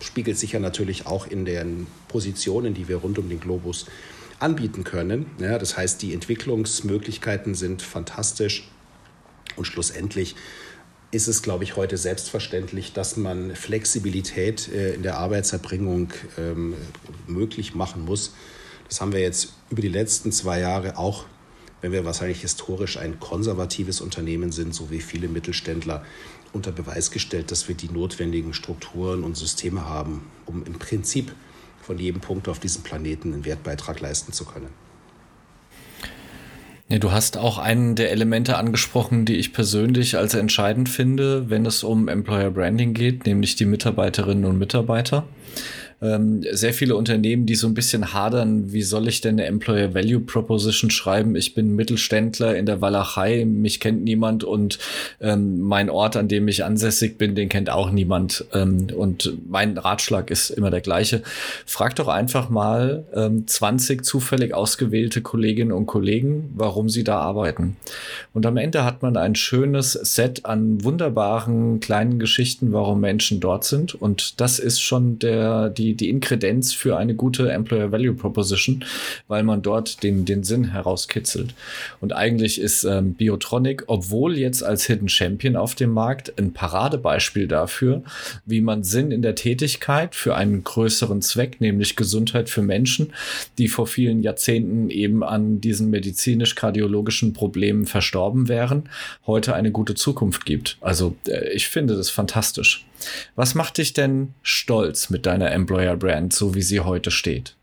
spiegelt 0.00 0.38
sich 0.38 0.52
ja 0.52 0.60
natürlich 0.60 1.06
auch 1.06 1.26
in 1.26 1.44
den 1.44 1.86
Positionen, 2.08 2.74
die 2.74 2.88
wir 2.88 2.96
rund 2.96 3.18
um 3.18 3.28
den 3.28 3.38
Globus 3.38 3.86
anbieten 4.40 4.84
können. 4.84 5.26
Ja, 5.38 5.58
das 5.58 5.76
heißt, 5.76 6.02
die 6.02 6.12
Entwicklungsmöglichkeiten 6.12 7.54
sind 7.54 7.82
fantastisch 7.82 8.68
und 9.58 9.66
schlussendlich 9.66 10.36
ist 11.10 11.26
es, 11.26 11.42
glaube 11.42 11.64
ich, 11.64 11.76
heute 11.76 11.96
selbstverständlich, 11.96 12.92
dass 12.92 13.16
man 13.16 13.54
Flexibilität 13.54 14.68
äh, 14.68 14.94
in 14.94 15.02
der 15.02 15.18
Arbeitserbringung 15.18 16.12
ähm, 16.36 16.74
möglich 17.26 17.74
machen 17.74 18.04
muss. 18.04 18.34
Das 18.88 19.00
haben 19.00 19.12
wir 19.12 19.20
jetzt 19.20 19.54
über 19.70 19.80
die 19.80 19.88
letzten 19.88 20.32
zwei 20.32 20.60
Jahre 20.60 20.98
auch, 20.98 21.24
wenn 21.80 21.92
wir 21.92 22.04
wahrscheinlich 22.04 22.40
historisch 22.42 22.98
ein 22.98 23.20
konservatives 23.20 24.00
Unternehmen 24.00 24.52
sind, 24.52 24.74
so 24.74 24.90
wie 24.90 25.00
viele 25.00 25.28
Mittelständler, 25.28 26.04
unter 26.52 26.72
Beweis 26.72 27.10
gestellt, 27.10 27.50
dass 27.50 27.68
wir 27.68 27.74
die 27.74 27.90
notwendigen 27.90 28.54
Strukturen 28.54 29.22
und 29.22 29.36
Systeme 29.36 29.86
haben, 29.86 30.26
um 30.46 30.64
im 30.64 30.78
Prinzip 30.78 31.32
von 31.82 31.98
jedem 31.98 32.20
Punkt 32.20 32.48
auf 32.48 32.58
diesem 32.58 32.82
Planeten 32.82 33.32
einen 33.32 33.44
Wertbeitrag 33.44 34.00
leisten 34.00 34.32
zu 34.32 34.44
können. 34.44 34.68
Ja, 36.90 36.98
du 36.98 37.12
hast 37.12 37.36
auch 37.36 37.58
einen 37.58 37.96
der 37.96 38.10
Elemente 38.12 38.56
angesprochen, 38.56 39.26
die 39.26 39.36
ich 39.36 39.52
persönlich 39.52 40.16
als 40.16 40.32
entscheidend 40.32 40.88
finde, 40.88 41.50
wenn 41.50 41.66
es 41.66 41.84
um 41.84 42.08
Employer 42.08 42.50
Branding 42.50 42.94
geht, 42.94 43.26
nämlich 43.26 43.56
die 43.56 43.66
Mitarbeiterinnen 43.66 44.46
und 44.46 44.58
Mitarbeiter 44.58 45.24
ähm, 46.00 46.44
sehr 46.52 46.72
viele 46.72 46.96
Unternehmen, 46.96 47.46
die 47.46 47.56
so 47.56 47.66
ein 47.66 47.74
bisschen 47.74 48.12
hadern, 48.12 48.72
wie 48.72 48.82
soll 48.82 49.08
ich 49.08 49.20
denn 49.20 49.34
eine 49.34 49.46
Employer 49.46 49.94
Value 49.94 50.20
Proposition 50.20 50.90
schreiben? 50.90 51.34
Ich 51.34 51.54
bin 51.54 51.74
Mittelständler 51.74 52.56
in 52.56 52.66
der 52.66 52.80
Walachei, 52.80 53.44
mich 53.44 53.80
kennt 53.80 54.04
niemand 54.04 54.44
und 54.44 54.78
ähm, 55.20 55.60
mein 55.60 55.90
Ort, 55.90 56.16
an 56.16 56.28
dem 56.28 56.46
ich 56.46 56.64
ansässig 56.64 57.18
bin, 57.18 57.34
den 57.34 57.48
kennt 57.48 57.70
auch 57.70 57.90
niemand. 57.90 58.44
Ähm, 58.52 58.88
und 58.96 59.32
mein 59.48 59.76
Ratschlag 59.76 60.30
ist 60.30 60.50
immer 60.50 60.70
der 60.70 60.80
gleiche. 60.80 61.22
Frag 61.66 61.96
doch 61.96 62.08
einfach 62.08 62.48
mal 62.48 63.04
ähm, 63.14 63.46
20 63.46 64.04
zufällig 64.04 64.54
ausgewählte 64.54 65.20
Kolleginnen 65.20 65.72
und 65.72 65.86
Kollegen, 65.86 66.52
warum 66.54 66.88
sie 66.88 67.02
da 67.02 67.18
arbeiten. 67.18 67.76
Und 68.32 68.46
am 68.46 68.56
Ende 68.56 68.84
hat 68.84 69.02
man 69.02 69.16
ein 69.16 69.34
schönes 69.34 69.92
Set 69.92 70.44
an 70.44 70.84
wunderbaren 70.84 71.80
kleinen 71.80 72.18
Geschichten, 72.20 72.72
warum 72.72 73.00
Menschen 73.00 73.40
dort 73.40 73.64
sind. 73.64 73.94
Und 73.94 74.40
das 74.40 74.58
ist 74.58 74.80
schon 74.80 75.18
der, 75.18 75.70
die 75.70 75.87
die, 75.88 75.94
die 75.94 76.08
Inkredenz 76.10 76.74
für 76.74 76.96
eine 76.96 77.14
gute 77.14 77.50
Employer 77.50 77.92
Value 77.92 78.14
Proposition, 78.14 78.84
weil 79.26 79.42
man 79.42 79.62
dort 79.62 80.02
den, 80.02 80.24
den 80.24 80.44
Sinn 80.44 80.72
herauskitzelt. 80.72 81.54
Und 82.00 82.12
eigentlich 82.12 82.60
ist 82.60 82.84
ähm, 82.84 83.14
Biotronic, 83.14 83.84
obwohl 83.86 84.36
jetzt 84.36 84.62
als 84.62 84.86
Hidden 84.86 85.08
Champion 85.08 85.56
auf 85.56 85.74
dem 85.74 85.90
Markt, 85.90 86.38
ein 86.38 86.52
Paradebeispiel 86.52 87.48
dafür, 87.48 88.02
wie 88.44 88.60
man 88.60 88.84
Sinn 88.84 89.10
in 89.10 89.22
der 89.22 89.34
Tätigkeit 89.34 90.14
für 90.14 90.34
einen 90.34 90.64
größeren 90.64 91.22
Zweck, 91.22 91.60
nämlich 91.60 91.96
Gesundheit 91.96 92.50
für 92.50 92.62
Menschen, 92.62 93.12
die 93.56 93.68
vor 93.68 93.86
vielen 93.86 94.22
Jahrzehnten 94.22 94.90
eben 94.90 95.22
an 95.22 95.60
diesen 95.60 95.90
medizinisch-kardiologischen 95.90 97.32
Problemen 97.32 97.86
verstorben 97.86 98.48
wären, 98.48 98.88
heute 99.26 99.54
eine 99.54 99.70
gute 99.70 99.94
Zukunft 99.94 100.44
gibt. 100.44 100.76
Also 100.80 101.16
äh, 101.26 101.52
ich 101.52 101.68
finde 101.68 101.96
das 101.96 102.10
fantastisch. 102.10 102.84
Was 103.36 103.54
macht 103.54 103.78
dich 103.78 103.92
denn 103.92 104.34
stolz 104.42 105.10
mit 105.10 105.26
deiner 105.26 105.50
Employer 105.52 105.96
Brand, 105.96 106.32
so 106.32 106.54
wie 106.54 106.62
sie 106.62 106.80
heute 106.80 107.10
steht? 107.10 107.56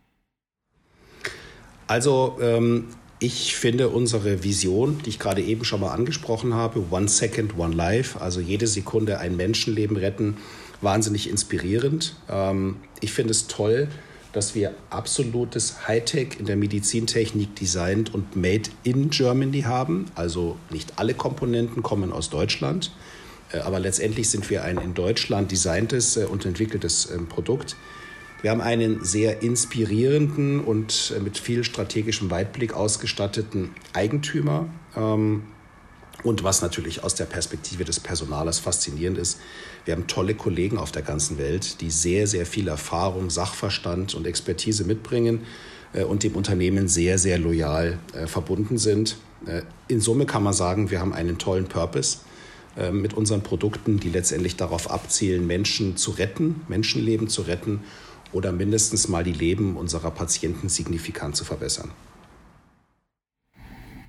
Also 1.88 2.38
ähm, 2.41 2.88
ich 3.19 3.56
finde 3.56 3.89
unsere 3.89 4.43
Vision, 4.43 5.00
die 5.06 5.10
ich 5.10 5.19
gerade 5.19 5.41
eben 5.41 5.63
schon 5.65 5.82
mal 5.82 5.93
angesprochen 5.93 6.54
habe, 6.54 6.84
One 6.91 7.08
Second, 7.08 7.58
One 7.58 7.76
Life, 7.76 8.19
also 8.19 8.39
jede 8.39 8.67
Sekunde 8.67 9.19
ein 9.19 9.36
Menschenleben 9.36 9.98
retten, 9.98 10.38
wahnsinnig 10.82 11.30
inspirierend. 11.30 12.15
Ähm, 12.30 12.78
ich 13.02 13.13
finde 13.13 13.32
es 13.32 13.48
toll, 13.48 13.88
dass 14.34 14.54
wir 14.54 14.74
absolutes 14.89 15.88
Hightech 15.88 16.39
in 16.39 16.45
der 16.45 16.58
Medizintechnik 16.58 17.56
designt 17.56 18.13
und 18.13 18.36
made 18.36 18.69
in 18.84 19.10
Germany 19.10 19.62
haben. 19.62 20.12
Also 20.15 20.58
nicht 20.71 21.00
alle 21.00 21.13
Komponenten 21.13 21.84
kommen 21.84 22.12
aus 22.12 22.30
Deutschland. 22.30 22.91
Äh, 23.55 23.59
aber 23.59 23.79
letztendlich 23.79 24.29
sind 24.29 24.49
wir 24.49 24.63
ein 24.63 24.77
in 24.77 24.93
Deutschland 24.93 25.51
designtes 25.51 26.17
äh, 26.17 26.25
und 26.25 26.45
entwickeltes 26.45 27.09
ähm, 27.11 27.27
Produkt. 27.27 27.75
Wir 28.41 28.51
haben 28.51 28.61
einen 28.61 29.03
sehr 29.03 29.41
inspirierenden 29.41 30.59
und 30.59 31.13
äh, 31.15 31.19
mit 31.19 31.37
viel 31.37 31.63
strategischem 31.63 32.29
Weitblick 32.29 32.73
ausgestatteten 32.73 33.71
Eigentümer. 33.93 34.67
Ähm, 34.95 35.43
und 36.23 36.43
was 36.43 36.61
natürlich 36.61 37.03
aus 37.03 37.13
der 37.13 37.25
Perspektive 37.25 37.83
des 37.83 37.99
Personalers 37.99 38.59
faszinierend 38.59 39.17
ist, 39.17 39.39
wir 39.83 39.93
haben 39.93 40.07
tolle 40.07 40.33
Kollegen 40.33 40.77
auf 40.77 40.91
der 40.91 41.03
ganzen 41.03 41.37
Welt, 41.37 41.81
die 41.81 41.91
sehr, 41.91 42.25
sehr 42.25 42.47
viel 42.47 42.67
Erfahrung, 42.67 43.29
Sachverstand 43.29 44.15
und 44.15 44.25
Expertise 44.25 44.85
mitbringen 44.85 45.41
und 46.07 46.23
dem 46.23 46.35
Unternehmen 46.35 46.87
sehr, 46.87 47.19
sehr 47.19 47.37
loyal 47.37 47.99
verbunden 48.25 48.79
sind. 48.79 49.17
In 49.87 50.01
Summe 50.01 50.25
kann 50.25 50.41
man 50.41 50.53
sagen, 50.53 50.89
wir 50.89 50.99
haben 50.99 51.13
einen 51.13 51.37
tollen 51.37 51.65
Purpose 51.65 52.19
mit 52.91 53.13
unseren 53.13 53.41
Produkten, 53.41 53.99
die 53.99 54.09
letztendlich 54.09 54.57
darauf 54.57 54.91
abzielen, 54.91 55.47
Menschen 55.47 55.95
zu 55.97 56.11
retten, 56.11 56.61
Menschenleben 56.67 57.29
zu 57.29 57.43
retten 57.43 57.83
oder 58.31 58.51
mindestens 58.51 59.07
mal 59.07 59.23
die 59.23 59.31
Leben 59.31 59.77
unserer 59.77 60.11
Patienten 60.11 60.67
signifikant 60.67 61.35
zu 61.35 61.45
verbessern. 61.45 61.91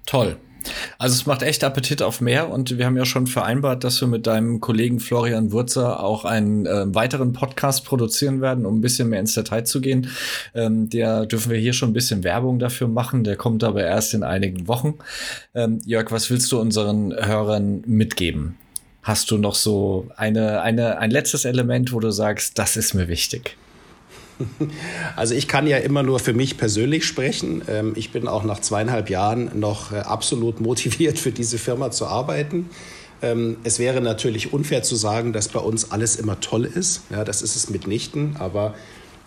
Toll. 0.04 0.36
Also 0.98 1.14
es 1.14 1.26
macht 1.26 1.42
echt 1.42 1.62
Appetit 1.62 2.00
auf 2.02 2.20
mehr 2.20 2.48
und 2.48 2.78
wir 2.78 2.86
haben 2.86 2.96
ja 2.96 3.04
schon 3.04 3.26
vereinbart, 3.26 3.84
dass 3.84 4.00
wir 4.00 4.08
mit 4.08 4.26
deinem 4.26 4.60
Kollegen 4.60 4.98
Florian 4.98 5.52
Wurzer 5.52 6.02
auch 6.02 6.24
einen 6.24 6.66
äh, 6.66 6.94
weiteren 6.94 7.32
Podcast 7.32 7.84
produzieren 7.84 8.40
werden, 8.40 8.64
um 8.64 8.78
ein 8.78 8.80
bisschen 8.80 9.08
mehr 9.08 9.20
ins 9.20 9.34
Detail 9.34 9.64
zu 9.64 9.80
gehen. 9.80 10.08
Ähm, 10.54 10.88
der 10.88 11.26
dürfen 11.26 11.50
wir 11.50 11.58
hier 11.58 11.74
schon 11.74 11.90
ein 11.90 11.94
bisschen 11.94 12.24
Werbung 12.24 12.58
dafür 12.58 12.88
machen, 12.88 13.24
der 13.24 13.36
kommt 13.36 13.62
aber 13.62 13.84
erst 13.84 14.14
in 14.14 14.22
einigen 14.22 14.68
Wochen. 14.68 14.94
Ähm, 15.54 15.80
Jörg, 15.84 16.10
was 16.10 16.30
willst 16.30 16.50
du 16.52 16.60
unseren 16.60 17.12
Hörern 17.12 17.82
mitgeben? 17.86 18.56
Hast 19.02 19.30
du 19.30 19.38
noch 19.38 19.54
so 19.54 20.08
eine, 20.16 20.62
eine, 20.62 20.98
ein 20.98 21.10
letztes 21.10 21.44
Element, 21.44 21.92
wo 21.92 22.00
du 22.00 22.10
sagst, 22.10 22.58
das 22.58 22.76
ist 22.76 22.94
mir 22.94 23.06
wichtig? 23.06 23.56
Also 25.16 25.34
ich 25.34 25.48
kann 25.48 25.66
ja 25.66 25.78
immer 25.78 26.02
nur 26.02 26.18
für 26.18 26.32
mich 26.32 26.58
persönlich 26.58 27.04
sprechen. 27.04 27.62
Ähm, 27.68 27.92
ich 27.96 28.12
bin 28.12 28.28
auch 28.28 28.44
nach 28.44 28.60
zweieinhalb 28.60 29.10
Jahren 29.10 29.58
noch 29.58 29.92
äh, 29.92 29.96
absolut 29.96 30.60
motiviert, 30.60 31.18
für 31.18 31.32
diese 31.32 31.58
Firma 31.58 31.90
zu 31.90 32.06
arbeiten. 32.06 32.70
Ähm, 33.22 33.56
es 33.64 33.78
wäre 33.78 34.00
natürlich 34.00 34.52
unfair 34.52 34.82
zu 34.82 34.96
sagen, 34.96 35.32
dass 35.32 35.48
bei 35.48 35.60
uns 35.60 35.90
alles 35.90 36.16
immer 36.16 36.40
toll 36.40 36.64
ist. 36.64 37.02
Ja, 37.10 37.24
das 37.24 37.42
ist 37.42 37.56
es 37.56 37.70
mitnichten. 37.70 38.36
Aber 38.38 38.74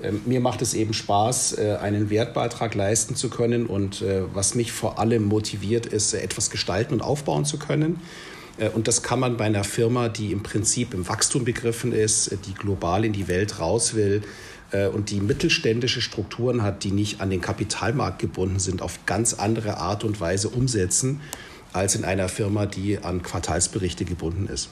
ähm, 0.01 0.21
mir 0.25 0.39
macht 0.39 0.61
es 0.61 0.73
eben 0.73 0.93
Spaß, 0.93 1.57
äh, 1.57 1.77
einen 1.81 2.09
Wertbeitrag 2.09 2.75
leisten 2.75 3.15
zu 3.15 3.29
können. 3.29 3.65
Und 3.65 4.01
äh, 4.01 4.21
was 4.33 4.55
mich 4.55 4.71
vor 4.71 4.99
allem 4.99 5.25
motiviert, 5.25 5.85
ist, 5.85 6.13
etwas 6.13 6.49
gestalten 6.49 6.93
und 6.93 7.01
aufbauen 7.01 7.45
zu 7.45 7.57
können. 7.57 7.99
Und 8.73 8.89
das 8.89 9.03
kann 9.03 9.21
man 9.21 9.37
bei 9.37 9.45
einer 9.45 9.63
Firma, 9.63 10.09
die 10.09 10.33
im 10.33 10.43
Prinzip 10.43 10.93
im 10.93 11.07
Wachstum 11.07 11.45
begriffen 11.45 11.93
ist, 11.93 12.35
die 12.45 12.53
global 12.53 13.05
in 13.05 13.13
die 13.13 13.29
Welt 13.29 13.61
raus 13.61 13.93
will, 13.93 14.21
und 14.93 15.09
die 15.09 15.19
mittelständische 15.19 16.01
Strukturen 16.01 16.61
hat, 16.61 16.83
die 16.83 16.91
nicht 16.91 17.21
an 17.21 17.29
den 17.29 17.41
Kapitalmarkt 17.41 18.19
gebunden 18.19 18.59
sind, 18.59 18.81
auf 18.81 19.05
ganz 19.05 19.33
andere 19.33 19.77
Art 19.77 20.03
und 20.03 20.21
Weise 20.21 20.49
umsetzen 20.49 21.21
als 21.73 21.95
in 21.95 22.05
einer 22.05 22.29
Firma, 22.29 22.65
die 22.65 22.99
an 22.99 23.21
Quartalsberichte 23.21 24.05
gebunden 24.05 24.47
ist. 24.47 24.69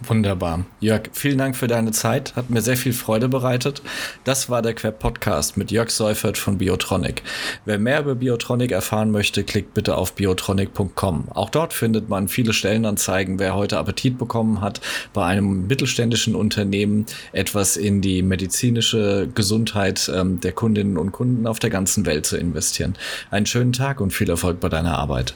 Wunderbar. 0.00 0.64
Jörg, 0.80 1.02
vielen 1.12 1.38
Dank 1.38 1.56
für 1.56 1.66
deine 1.66 1.92
Zeit. 1.92 2.36
Hat 2.36 2.50
mir 2.50 2.60
sehr 2.60 2.76
viel 2.76 2.92
Freude 2.92 3.28
bereitet. 3.28 3.82
Das 4.24 4.50
war 4.50 4.60
der 4.60 4.74
Queb 4.74 4.98
Podcast 4.98 5.56
mit 5.56 5.70
Jörg 5.70 5.90
Seufert 5.90 6.36
von 6.36 6.58
Biotronic. 6.58 7.22
Wer 7.64 7.78
mehr 7.78 8.00
über 8.00 8.14
Biotronic 8.14 8.72
erfahren 8.72 9.10
möchte, 9.10 9.44
klickt 9.44 9.74
bitte 9.74 9.96
auf 9.96 10.14
biotronic.com. 10.14 11.28
Auch 11.30 11.50
dort 11.50 11.72
findet 11.72 12.08
man 12.08 12.28
viele 12.28 12.52
Stellenanzeigen, 12.52 13.38
wer 13.38 13.54
heute 13.54 13.78
Appetit 13.78 14.18
bekommen 14.18 14.60
hat, 14.60 14.80
bei 15.12 15.24
einem 15.24 15.66
mittelständischen 15.66 16.34
Unternehmen 16.34 17.06
etwas 17.32 17.76
in 17.76 18.00
die 18.00 18.22
medizinische 18.22 19.28
Gesundheit 19.34 20.10
ähm, 20.14 20.40
der 20.40 20.52
Kundinnen 20.52 20.98
und 20.98 21.12
Kunden 21.12 21.46
auf 21.46 21.58
der 21.58 21.70
ganzen 21.70 22.04
Welt 22.06 22.26
zu 22.26 22.36
investieren. 22.36 22.94
Einen 23.30 23.46
schönen 23.46 23.72
Tag 23.72 24.00
und 24.00 24.12
viel 24.12 24.28
Erfolg 24.28 24.60
bei 24.60 24.68
deiner 24.68 24.98
Arbeit. 24.98 25.34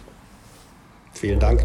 Vielen 1.12 1.40
Dank. 1.40 1.64